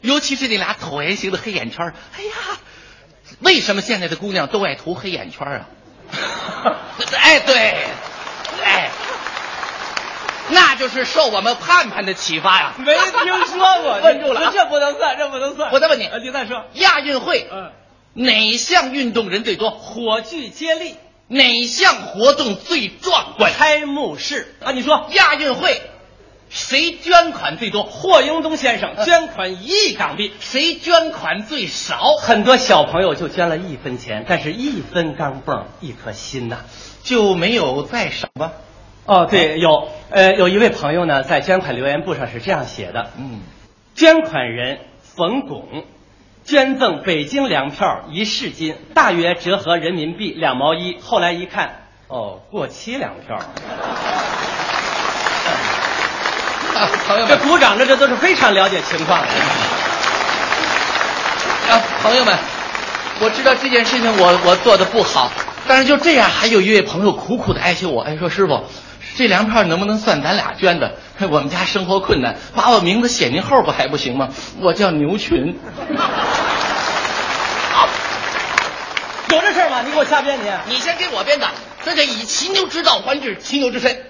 [0.00, 1.92] 尤其是那俩椭圆形的黑眼圈。
[2.16, 2.58] 哎呀，
[3.40, 5.68] 为什么现在的姑娘都爱涂黑眼圈啊？
[7.16, 7.56] 哎，对，
[8.64, 8.90] 哎，
[10.50, 12.72] 那就是受我们盼盼的启发呀。
[12.78, 15.70] 没听说过， 问住了，这不能算，这不能算。
[15.72, 17.72] 我再问你，你再说，亚运会，嗯，
[18.14, 19.70] 哪项运动人最多？
[19.70, 20.96] 火炬接力。
[21.30, 23.52] 哪项活动最壮观？
[23.52, 24.72] 开幕式啊！
[24.72, 25.82] 你说亚运会。
[26.50, 27.82] 谁捐款最多？
[27.82, 30.32] 霍英东先生捐款一亿港币。
[30.40, 32.16] 谁捐款最少？
[32.20, 36.58] 很多小朋友就捐了一分钱，但是一分钢镚一颗心呐，
[37.02, 38.52] 就没有再少吗？
[39.04, 43.40] 哦，对，有，呃，有一位朋友呢，在捐款留言簿上是这样写的：嗯，
[43.94, 45.84] 捐款人冯巩，
[46.44, 50.98] 捐赠北京粮票一市斤，大约折合人民币两毛一。
[51.00, 53.38] 后来一看，哦，过期粮票。
[57.06, 59.26] 朋友们，这鼓掌的这都是非常了解情况的。
[61.70, 62.38] 啊，朋友们，
[63.20, 65.30] 我知道这件事情我我做的不好，
[65.66, 68.64] 但是就这样，还有一位朋友苦苦的哀求我，哎，说师傅，
[69.16, 70.94] 这粮票能不能算咱俩捐的？
[71.30, 74.28] 我们家生活困难，把我名字写您后边还不行吗？
[74.60, 75.58] 我叫牛群。
[79.30, 79.82] 有这事儿吗？
[79.84, 80.50] 你给我瞎编你！
[80.72, 81.48] 你先给我编的，
[81.84, 84.00] 这叫以骑牛之道还治骑牛之身。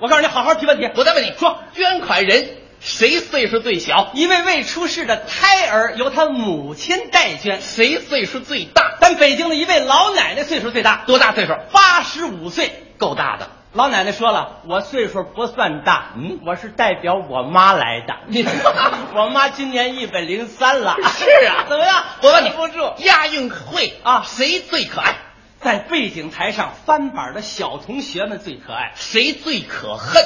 [0.00, 0.90] 我告诉你，好好提问题。
[0.96, 2.48] 我再问你说，捐款人
[2.80, 4.10] 谁岁数最小？
[4.14, 7.60] 一位未出世的胎儿由他母亲代捐。
[7.60, 8.96] 谁岁数最大？
[9.00, 11.54] 咱北京的一位老奶奶岁数最大，多大岁数？
[11.70, 13.50] 八十五岁，够大的。
[13.72, 18.14] 老奶奶说了，我岁数不算大，嗯，我是代表我妈来的。
[18.26, 18.44] 你
[19.14, 20.96] 我妈今年一百零三了。
[21.18, 22.02] 是啊， 怎么样？
[22.22, 25.14] 我问你，不住亚运会啊，谁最可爱？
[25.62, 28.92] 在背景台上翻板的小同学们最可爱。
[28.94, 30.22] 谁最可恨？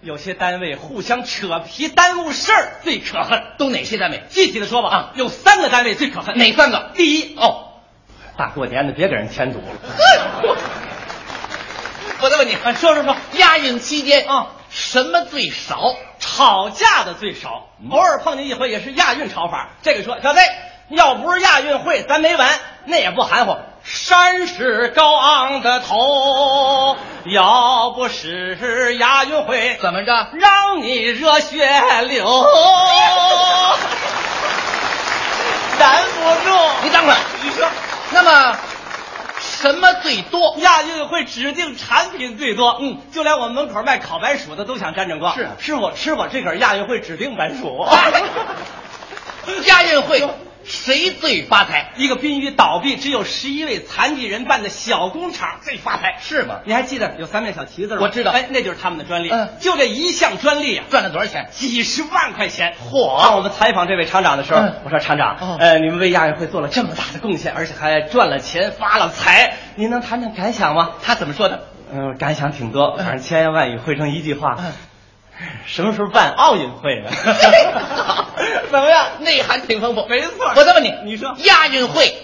[0.00, 3.42] 有些单位互相扯皮耽误事儿最可恨。
[3.58, 4.22] 都哪些单位？
[4.30, 6.38] 具体的说吧，啊，有三个单位最可恨。
[6.38, 6.92] 哪三个？
[6.94, 7.80] 第一，哦，
[8.36, 9.66] 大过年的别给人添堵了。
[12.20, 15.96] 我再问你，说说说，亚运期间啊，什么最少？
[16.18, 19.70] 吵架的最少，偶尔碰见一回也是亚运吵法。
[19.82, 20.40] 这个说小子，
[20.90, 23.56] 要不是亚运会，咱没完，那也不含糊。
[23.86, 30.28] 山是高昂的头，要不是亚运会，怎么着？
[30.34, 31.68] 让你热血
[32.08, 32.26] 流，
[35.78, 36.56] 拦不住。
[36.82, 37.68] 你等会儿，你说，
[38.10, 38.58] 那么
[39.38, 40.56] 什么最多？
[40.58, 42.76] 亚运会指定产品最多。
[42.80, 45.34] 嗯，就连我们门口卖烤白薯的都想沾沾光。
[45.36, 47.86] 是，师傅，吃我这根亚运会指定白薯。
[49.66, 50.28] 亚运会。
[50.66, 51.92] 谁最发财？
[51.96, 56.60] 一个濒于倒闭、只有十一位残疾人办的小工厂最发财，是吗？
[56.64, 58.00] 你还记得有三面小旗子吗？
[58.02, 59.30] 我知道，哎，那就是他们的专利。
[59.30, 61.48] 嗯，就这一项专利啊，赚了多少钱？
[61.52, 62.74] 几十万块钱。
[62.90, 63.22] 嚯！
[63.22, 70.90] 当我们采访这位厂长的时候，嗯、我说厂长，哦、呃，你们为亚运会做了这么大的贡献，而且还赚了钱、发了财，您能谈谈感想吗？
[71.02, 71.68] 他怎么说的？
[71.92, 74.56] 嗯，感想挺多，反正千言万语汇成一句话。
[74.58, 74.72] 嗯
[75.66, 77.10] 什么时候办奥运会呢？
[78.70, 79.06] 怎么样？
[79.20, 80.06] 内涵挺丰富。
[80.08, 80.52] 没错。
[80.56, 82.14] 我再问你，你说亚运会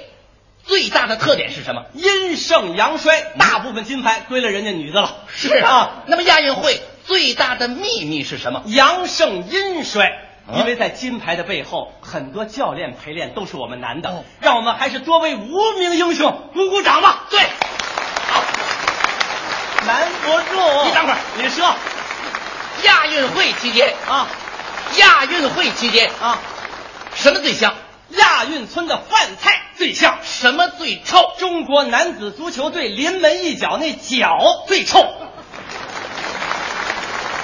[0.64, 1.84] 最大的特点是什么？
[1.94, 5.16] 阴盛阳衰，大部分金牌归了人家女的了。
[5.28, 6.02] 是啊。
[6.06, 8.62] 那么亚运会最大的秘密是什么？
[8.66, 10.28] 阳盛阴衰。
[10.56, 14.10] 因为在金牌的背后，很多教练陪练都是我们男的。
[14.10, 17.26] 哦、让我们还是多为无名英雄鼓鼓掌吧。
[17.30, 17.38] 对。
[17.40, 18.42] 好。
[19.86, 20.60] 难不住。
[20.84, 21.72] 你等会儿，你说。
[22.84, 24.28] 亚运会期间啊，
[24.98, 26.38] 亚运会期间啊，
[27.14, 27.74] 什么最香？
[28.10, 30.18] 亚运村的饭菜最香。
[30.22, 31.32] 什么最臭？
[31.38, 35.06] 中国男子足球队临门一脚那脚最臭。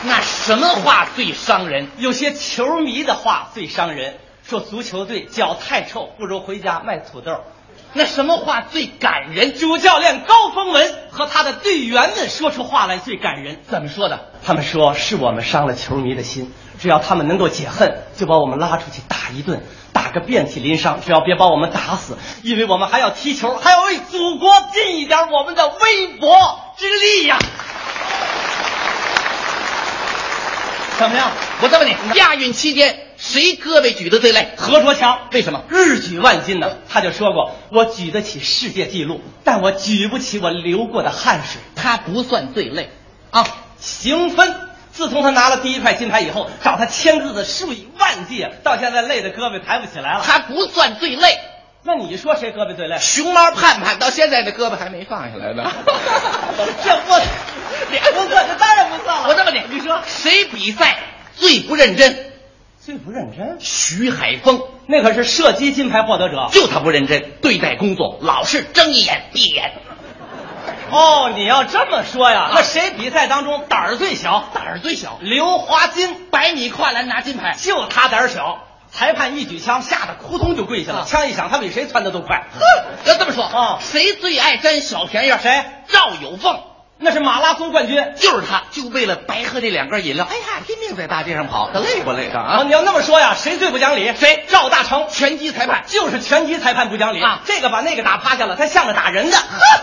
[0.02, 1.88] 那什么话最伤人？
[1.96, 7.42] 有些球迷的话最伤人，说足球队脚太臭，不如回家卖土豆。
[7.94, 9.58] 那什么话最感人？
[9.58, 13.60] 主教练高峰文和他的队员们说出话来最感人。
[13.68, 14.30] 怎么说的？
[14.44, 19.62] 他们说是我们伤了球迷的心，只要他们能够解恨，就把我们拉出去打一顿，
[19.92, 27.38] 打个遍体鳞伤，只要别把我们打死，因为我们还要踢球，还要为祖国尽一点我们的微薄之力呀。
[30.98, 31.30] 怎么样？
[31.62, 34.54] 我再问你，亚运期间谁胳膊举得最累？
[34.56, 35.28] 何卓强。
[35.32, 35.64] 为什么？
[35.68, 36.78] 日举万金呢？
[36.88, 41.60] 他就说过，我举得起世界纪录，但我举不起我流过的汗水。
[41.76, 42.88] 他不算最累
[43.30, 43.46] 啊。
[43.78, 44.54] 邢芬，
[44.92, 50.22] 自从他拿了第一块金牌以后，找他签字的数以万计，到现在累的胳膊抬不起来了。
[50.24, 51.38] 他不算最累。
[51.82, 52.96] 那你说谁胳膊最累？
[52.98, 55.70] 熊猫盼盼到现在这胳膊还没放下来呢。
[56.82, 59.28] 这不，不算，这当然不算了。
[59.28, 60.98] 我这么你，你说谁比赛
[61.36, 62.27] 最不认真？
[62.88, 63.58] 最不认真？
[63.60, 69.72] 徐海峰，那可是射击金牌获得者，就他不认真，对待工作老是睁一眼闭一眼。
[70.90, 72.50] 哦，你要这么说呀？
[72.54, 74.48] 那谁比赛当中胆儿最小？
[74.54, 75.18] 胆儿最小？
[75.20, 78.64] 刘华金，百米跨栏拿金牌，就他胆儿小。
[78.90, 81.04] 裁判一举枪，吓得扑通就跪下了。
[81.06, 82.46] 枪一响，他比谁窜的都快。
[82.58, 85.32] 哼，要这么说啊，谁最爱占小便宜？
[85.42, 85.62] 谁？
[85.88, 86.58] 赵有凤，
[87.00, 92.62] 那是马拉松冠军，就是他，就为了白喝这两罐饮料，哎呀，拼命在大街上跑，他累不累的啊？
[92.64, 94.12] 你要那么说呀，谁最不讲理？
[94.18, 94.44] 谁？
[94.48, 97.40] 赵大成，拳击裁判，就是拳击裁判不讲理啊！
[97.44, 99.36] 这个把那个打趴下了，他像个打人的。
[99.36, 99.80] 哼，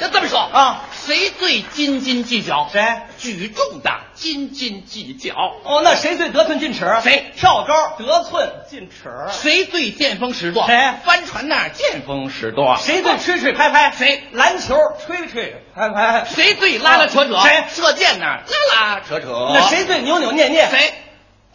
[0.00, 2.68] 要这么说啊，谁最斤斤计较？
[2.72, 2.80] 谁？
[3.18, 5.34] 举重的斤斤计较。
[5.64, 6.86] 哦，那谁最得寸进尺？
[7.02, 7.32] 谁？
[7.36, 9.10] 跳高得寸进尺。
[9.32, 10.66] 谁最见风使舵？
[10.66, 10.94] 谁？
[11.04, 12.76] 帆船那儿见风使舵。
[12.80, 13.90] 谁最吹吹拍拍？
[13.90, 14.22] 谁？
[14.32, 16.24] 篮球吹吹拍拍。
[16.24, 17.40] 谁最拉拉扯扯？
[17.40, 17.64] 谁？
[17.74, 18.42] 射箭那儿
[18.74, 19.50] 拉拉扯扯。
[19.52, 20.68] 那谁最扭扭捏捏？
[20.70, 20.94] 谁？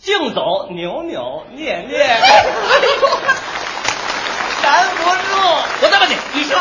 [0.01, 1.97] 竞走扭扭捏捏。
[4.63, 5.11] 拦不住！
[5.81, 6.57] 我再问你，你说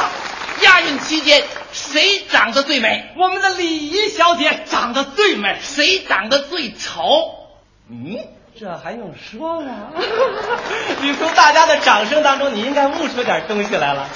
[0.63, 1.43] 亚运期间
[1.73, 3.13] 谁长得最美？
[3.17, 5.59] 我们的礼仪小姐长得最美。
[5.63, 7.03] 谁长得最丑？
[7.91, 8.17] 嗯，
[8.59, 9.89] 这还用说吗？
[11.01, 14.03] 你从大家的掌声当中，你应该悟出点东西来了。
[14.03, 14.09] 啊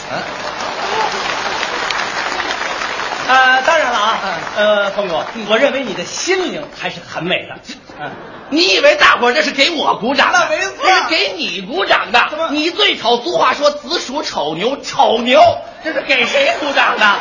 [3.29, 4.19] 呃，当然了啊，
[4.57, 7.59] 呃，峰哥，我认为你的心灵还是很美的。
[7.99, 8.13] 嗯，
[8.51, 10.31] 你以为大伙儿这是给我鼓掌？
[10.33, 12.27] 那没错，这是给你鼓掌的。
[12.31, 12.49] 怎么？
[12.51, 15.41] 你最丑，俗话说子鼠丑牛，丑牛，
[15.85, 17.17] 这是给谁鼓掌的？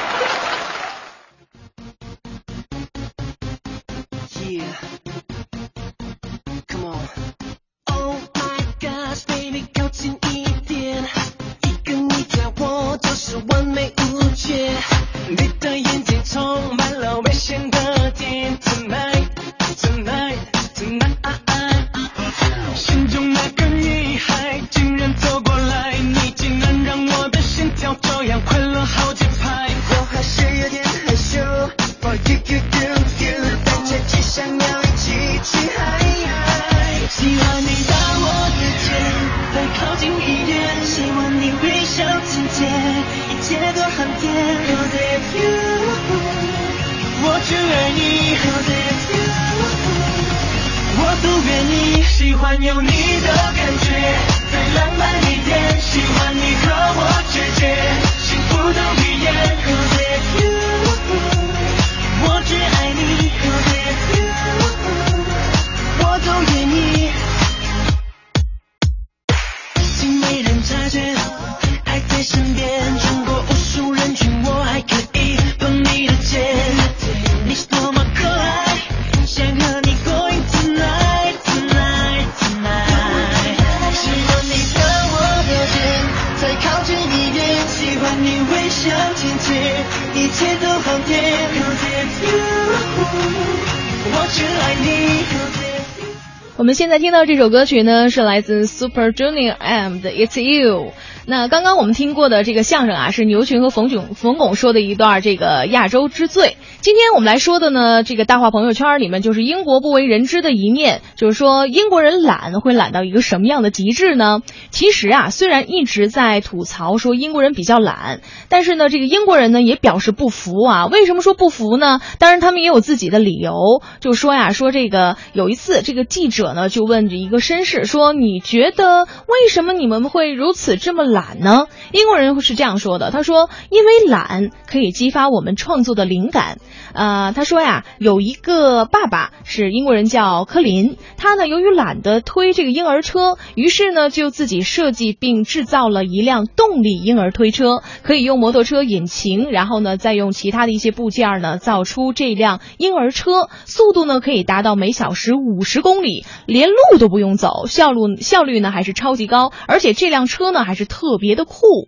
[96.99, 100.85] 听到这首歌曲呢，是来自 Super Junior M 的《It's You》。
[101.25, 106.55] 那刚刚我们听过的这个相声啊，是牛群和冯巩冯巩说的一段这个亚洲之最。
[106.81, 114.41] 今天我们来说的呢，这个大话朋友圈里面就是英国不为人知的一面，就是说英国人懒会懒到一个什么样的极致呢？
[114.69, 120.85] 其实啊，虽然一直在吐槽说英国人比较懒，但是呢，这个英国人呢也表示不服啊。
[120.85, 122.01] 为什么说不服呢？
[122.19, 136.59] 当然他们也有自己的理由，就说呀，说这个有一次这个记者呢就问着一个绅士说：“你觉得为什么你们会如此这么懒呢？”英国人是这样说的，他说：“因为懒可以激发我们创作的灵感。”
[136.93, 161.87] 呃，他说呀，有一个爸爸是英国人叫科林，他呢由于懒得推这个婴儿车，于是呢就自己设计并制造了一辆动力婴儿推车，可以用摩托车引擎，然后呢再用其他的一些部件呢造出这辆婴儿车，速度呢可以达到每小时五十公里，连路都不用走，效率效率呢还是超级高，而且这辆车呢还是特别的酷。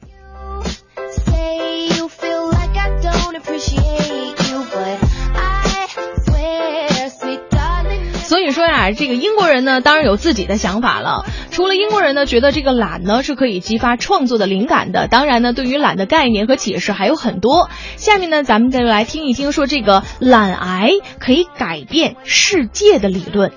[8.27, 11.25] 所以说呀，这个英国人呢，当然有自己的想法了。
[11.49, 15.07] 除了英国人呢，觉得这个懒呢是可以激发创作的灵感的。
[15.07, 17.69] 当然呢，对于懒的概念和解释还有很多。
[17.95, 23.53] 下面呢，咱们再来听一听说这个懒癌可以改变世界的理论。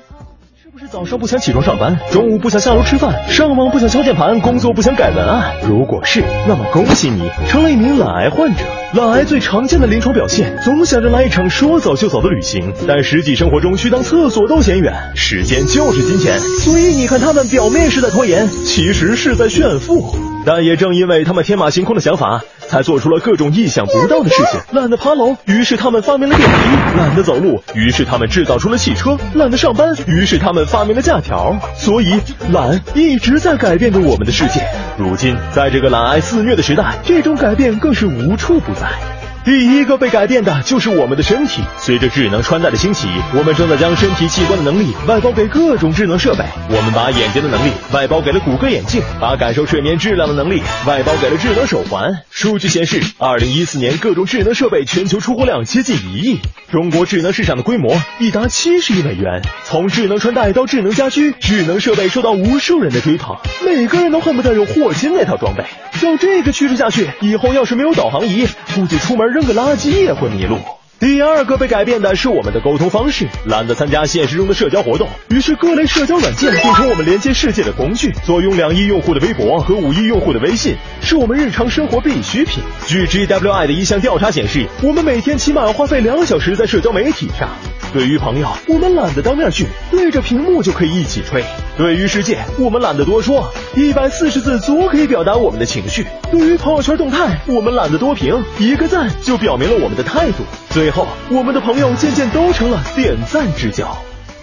[0.80, 5.52] 是早上不想起床上班，中午不想下楼吃饭，上网不想敲键盘，工作不想改文案。
[5.68, 7.20] 如果是，那么恭喜你
[7.50, 8.64] 成了一名懒癌患者。
[8.94, 14.94] 懒癌最常见的临床表现，总想着来一场说走就走的旅行，但实际生活中去趟厕所都嫌远。
[15.14, 20.16] 时间就是金钱，所以你看他们表面是在拖延，其实是在炫富。
[20.46, 22.40] 但也正因为他们天马行空的想法，
[22.70, 24.60] 才做出了各种意想不到的事情。
[24.70, 31.58] 懒得爬楼，于是他们发明了电梯；懒得走路，于是他们制造出了汽车；懒得上班，于是他们发明了假条。
[31.74, 32.20] 所以，
[32.52, 34.64] 懒一直在改变着我们的世界。
[34.96, 39.19] 如今，在这个懒癌肆虐的时代，这种改变更是无处不在。
[39.42, 41.62] 第一个被改变的就是我们的身体。
[41.78, 46.44] 随着智能穿戴的兴起，我们正在将身体器官的能力外包给各种智能设备。
[46.68, 52.12] 我们把眼睛的能力外包给了谷歌眼镜，把感受睡眠质量的能力外包给了智能手环。
[52.30, 59.40] 数据显示，二零一四年各种智能设备全球出货量接近一亿，中国智能市场的规模已达七十亿美元。
[59.64, 65.64] 从智能穿戴到智能家居，智能设备受到无数人的追捧，每个人都恨不得有霍金那套装备。
[66.00, 70.58] 照这个趋势下去，以后要是没有导航仪，估计出门扔个垃圾也会迷路。
[70.98, 78.12] 第二个被改变的是我们的沟通方式，懒得参加现实中的社交活动，于是各类社交软件变成我们连接世界的工具。
[78.26, 82.62] 坐拥两亿用户的微博和五亿用户的微信，是我们日常生活必需品。
[82.86, 87.48] 据 GWI 的一项调查显示，我们每天起码要花费两小时在社交媒体上。
[87.92, 91.42] 对于朋友，我们懒得当面去，对着屏幕就可以一起吹；
[91.76, 100.44] 对于世界，我们懒得多说，一百四十字足可以表达我们的情绪；对于朋友圈动态，我们懒得多评，一个赞就表明了我们的态度。
[100.70, 103.96] 最后，我们的朋友渐渐都成了点赞之交。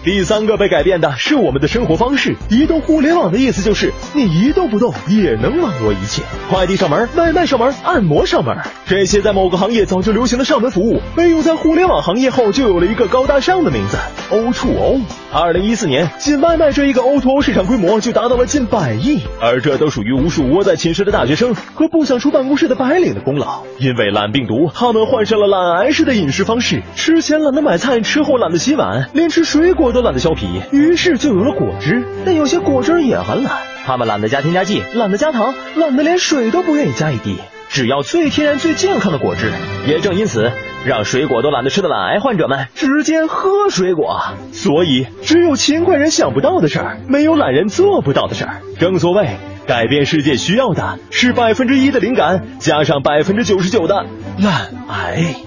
[0.08, 2.34] 第三个被改变的是我们的生活方式。
[2.50, 8.56] 移动互联网的意思就是你一动不动也能网络一切，快递上门、外卖上门、按摩上门，
[8.86, 13.98] 这些在某个行业早就流行的上门服务，被用在互联网行业后就有了一个高大上的名字
[14.32, 15.02] O to O。
[15.34, 23.64] 二零一四年，仅外卖这一个 O to O 市场规模就达到了近百亿，而这都属于无数窝在寝室的大学生和不想出办公室的白领的功劳。
[23.78, 32.06] 因为懒病毒，他们患上了懒癌式的饮食方式，吃前懒得买菜，吃后懒得洗碗，连吃水果都都懒得削皮，于是就有了果汁。
[32.24, 37.38] 但有些果汁也很懒，他们懒得加添加剂，懒得加糖，懒得连水都不愿意加一滴，
[37.72, 39.52] 只要最天然、最健康的果汁。
[39.88, 40.52] 也正因此，
[40.86, 44.22] 让水果都懒得吃的懒癌患者们直接喝水果。
[44.52, 48.62] 所以，只有勤快人想不到的事儿，没有懒人做不到的事儿。
[48.80, 49.28] 正所谓，
[49.66, 54.06] 改变世界需要的是百分之一的灵感，加上百分之九十九的
[54.38, 55.47] 懒癌。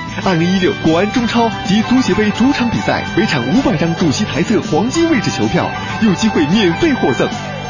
[0.25, 5.67] 二零一六国安中超及足协杯主场比赛，每场五百张主席台侧黄金位置球票，
[6.03, 7.27] 有机会免费获赠。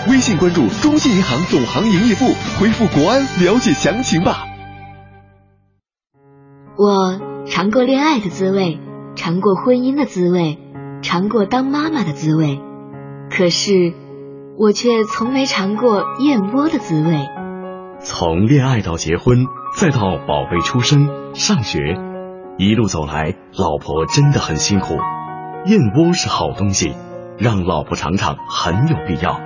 [0.09, 2.25] 微信关注中信银行总行营业部，
[2.59, 4.47] 回复“国安”了解详情吧。
[6.75, 8.79] 我尝过恋爱的滋味，
[9.15, 10.57] 尝过婚姻的滋味，
[11.03, 12.59] 尝过当妈妈的滋味，
[13.29, 13.93] 可是
[14.57, 17.29] 我却从没尝过燕窝的滋味。
[18.03, 19.45] 从恋爱到结婚，
[19.77, 21.77] 再到宝贝出生、上学，
[22.61, 24.93] 一路走来，老婆真的很辛苦。
[25.65, 26.93] 燕窝是好东西，
[27.39, 29.39] 让老婆尝尝很有必要。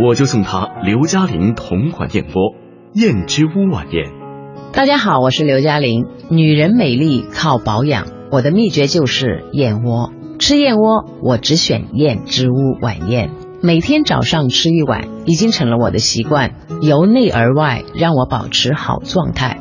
[0.00, 2.54] 我就送她刘嘉玲同款燕窝——
[2.94, 4.12] 燕之屋晚宴。
[4.72, 6.06] 大家好，我是刘嘉玲。
[6.30, 10.12] 女人美丽靠保养，我的秘诀就是燕窝。
[10.38, 13.32] 吃燕窝，我只选燕之屋晚宴。
[13.64, 16.52] 每天早上吃一碗，已经成了我的习惯，
[16.82, 19.58] 由内而外让我保持好状态。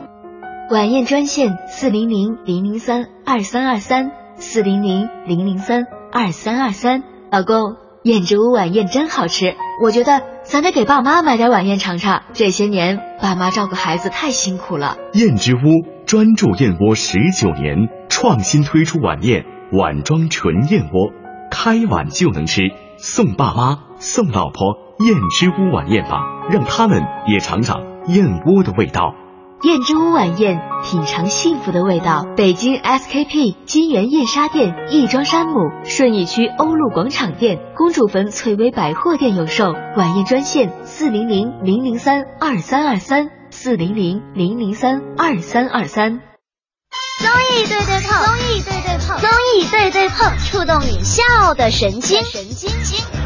[0.74, 7.04] 晚宴专线四零零零零三二三二三四零零零零三二三二三。
[7.32, 9.54] 老公，燕之屋晚宴真好吃，
[9.84, 12.24] 我觉得咱得给爸妈买点晚宴尝尝。
[12.34, 14.98] 这些年爸妈照顾孩子太辛苦了。
[15.14, 15.60] 燕之屋
[16.08, 17.78] 专注燕窝十九年，
[18.10, 21.12] 创新推出晚宴碗装纯燕窝，
[21.52, 22.64] 开碗就能吃，
[22.98, 24.74] 送爸妈送老婆
[25.06, 29.14] 燕之屋晚宴吧，让他们也尝尝燕窝的味道。
[29.64, 32.26] 燕之屋晚宴，品尝幸福的味道。
[32.36, 35.54] 北京 SKP 金源燕莎店、亦庄山姆、
[35.86, 39.72] 顺义区欧陆广场店、公主坟翠微百货店有售。
[39.96, 46.20] 晚宴专线：四零零零零三二三二三，四零零零零三二三二三。
[47.20, 53.23] 综艺对对碰，综艺对对碰，综艺对对碰，触动你笑的神经，神经经。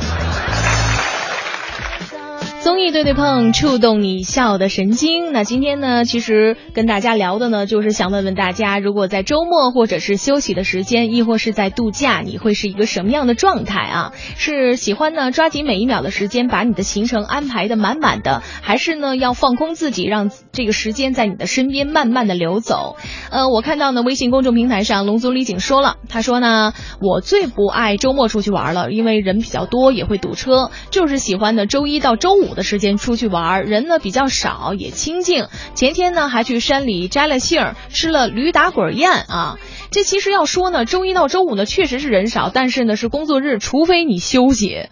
[2.67, 5.31] 综艺对对碰，触动你笑的神经。
[5.31, 14.11] 那今天呢，其实跟大家聊的呢，就是想问问大家，如果在周末或者是休息的时间，亦或是在度假，你会是一个什么样的状态啊？
[14.35, 22.97] 是喜欢呢抓紧每一秒的时间，把你的行程安排的满满的，还是呢要放空自己，让这个时间在你的身边慢慢的流走？
[23.31, 32.56] 呃，我看到呢微信公众平台上龙族李景说了，他说呢，我最不爱周末出去玩了，因为人比较多，也会堵车，就是喜欢呢周一到周五。
[32.57, 35.47] 的时间出去玩，人呢比较少，也清静。
[35.75, 39.57] 前天呢还去山里摘了杏儿，吃了驴打滚宴啊。
[39.91, 44.89] 这其实要说呢，周一到周五呢确实是人少，但是呢是工作日，除非你休息。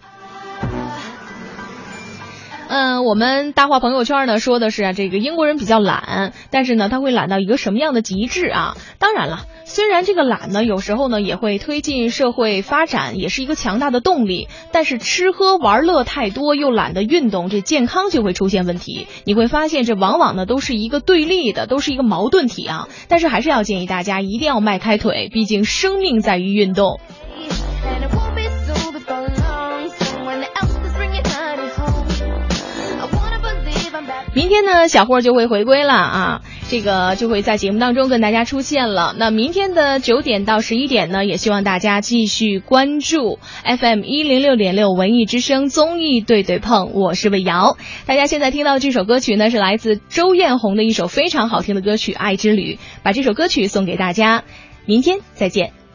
[2.68, 8.76] 嗯，我们大话朋友圈呢说的是，这个英国人比较懒，但是呢他会懒到一个什么样的极致啊？
[8.98, 9.46] 当然了。
[9.64, 14.48] 虽然这个懒呢，有时候呢也会推进社会发展，也是一个强大的动力。
[14.72, 19.06] 但是吃喝玩乐太多，又懒得运动，这健康就会出现问题。
[19.24, 22.88] 你会发现，这往往呢都是一个对立的，都是一个矛盾体啊。
[23.08, 27.00] 但是还是要建议大家一定要迈开腿，毕竟生命在于运动。
[34.36, 36.42] 明天呢，小霍就会回归了啊。
[36.68, 39.14] 这个就会在节目当中跟大家出现了。
[39.16, 47.78] 那明天的九点到十一点呢，也希望大家继续关注 FM 一零六点六文艺之声综艺对对碰，我是魏瑶。
[48.04, 54.44] 大家现在听到这首歌曲呢，是来自周艳红的一首非常好听的歌曲《爱之旅》，把这首歌曲送给大家。
[54.84, 55.85] 明天再见。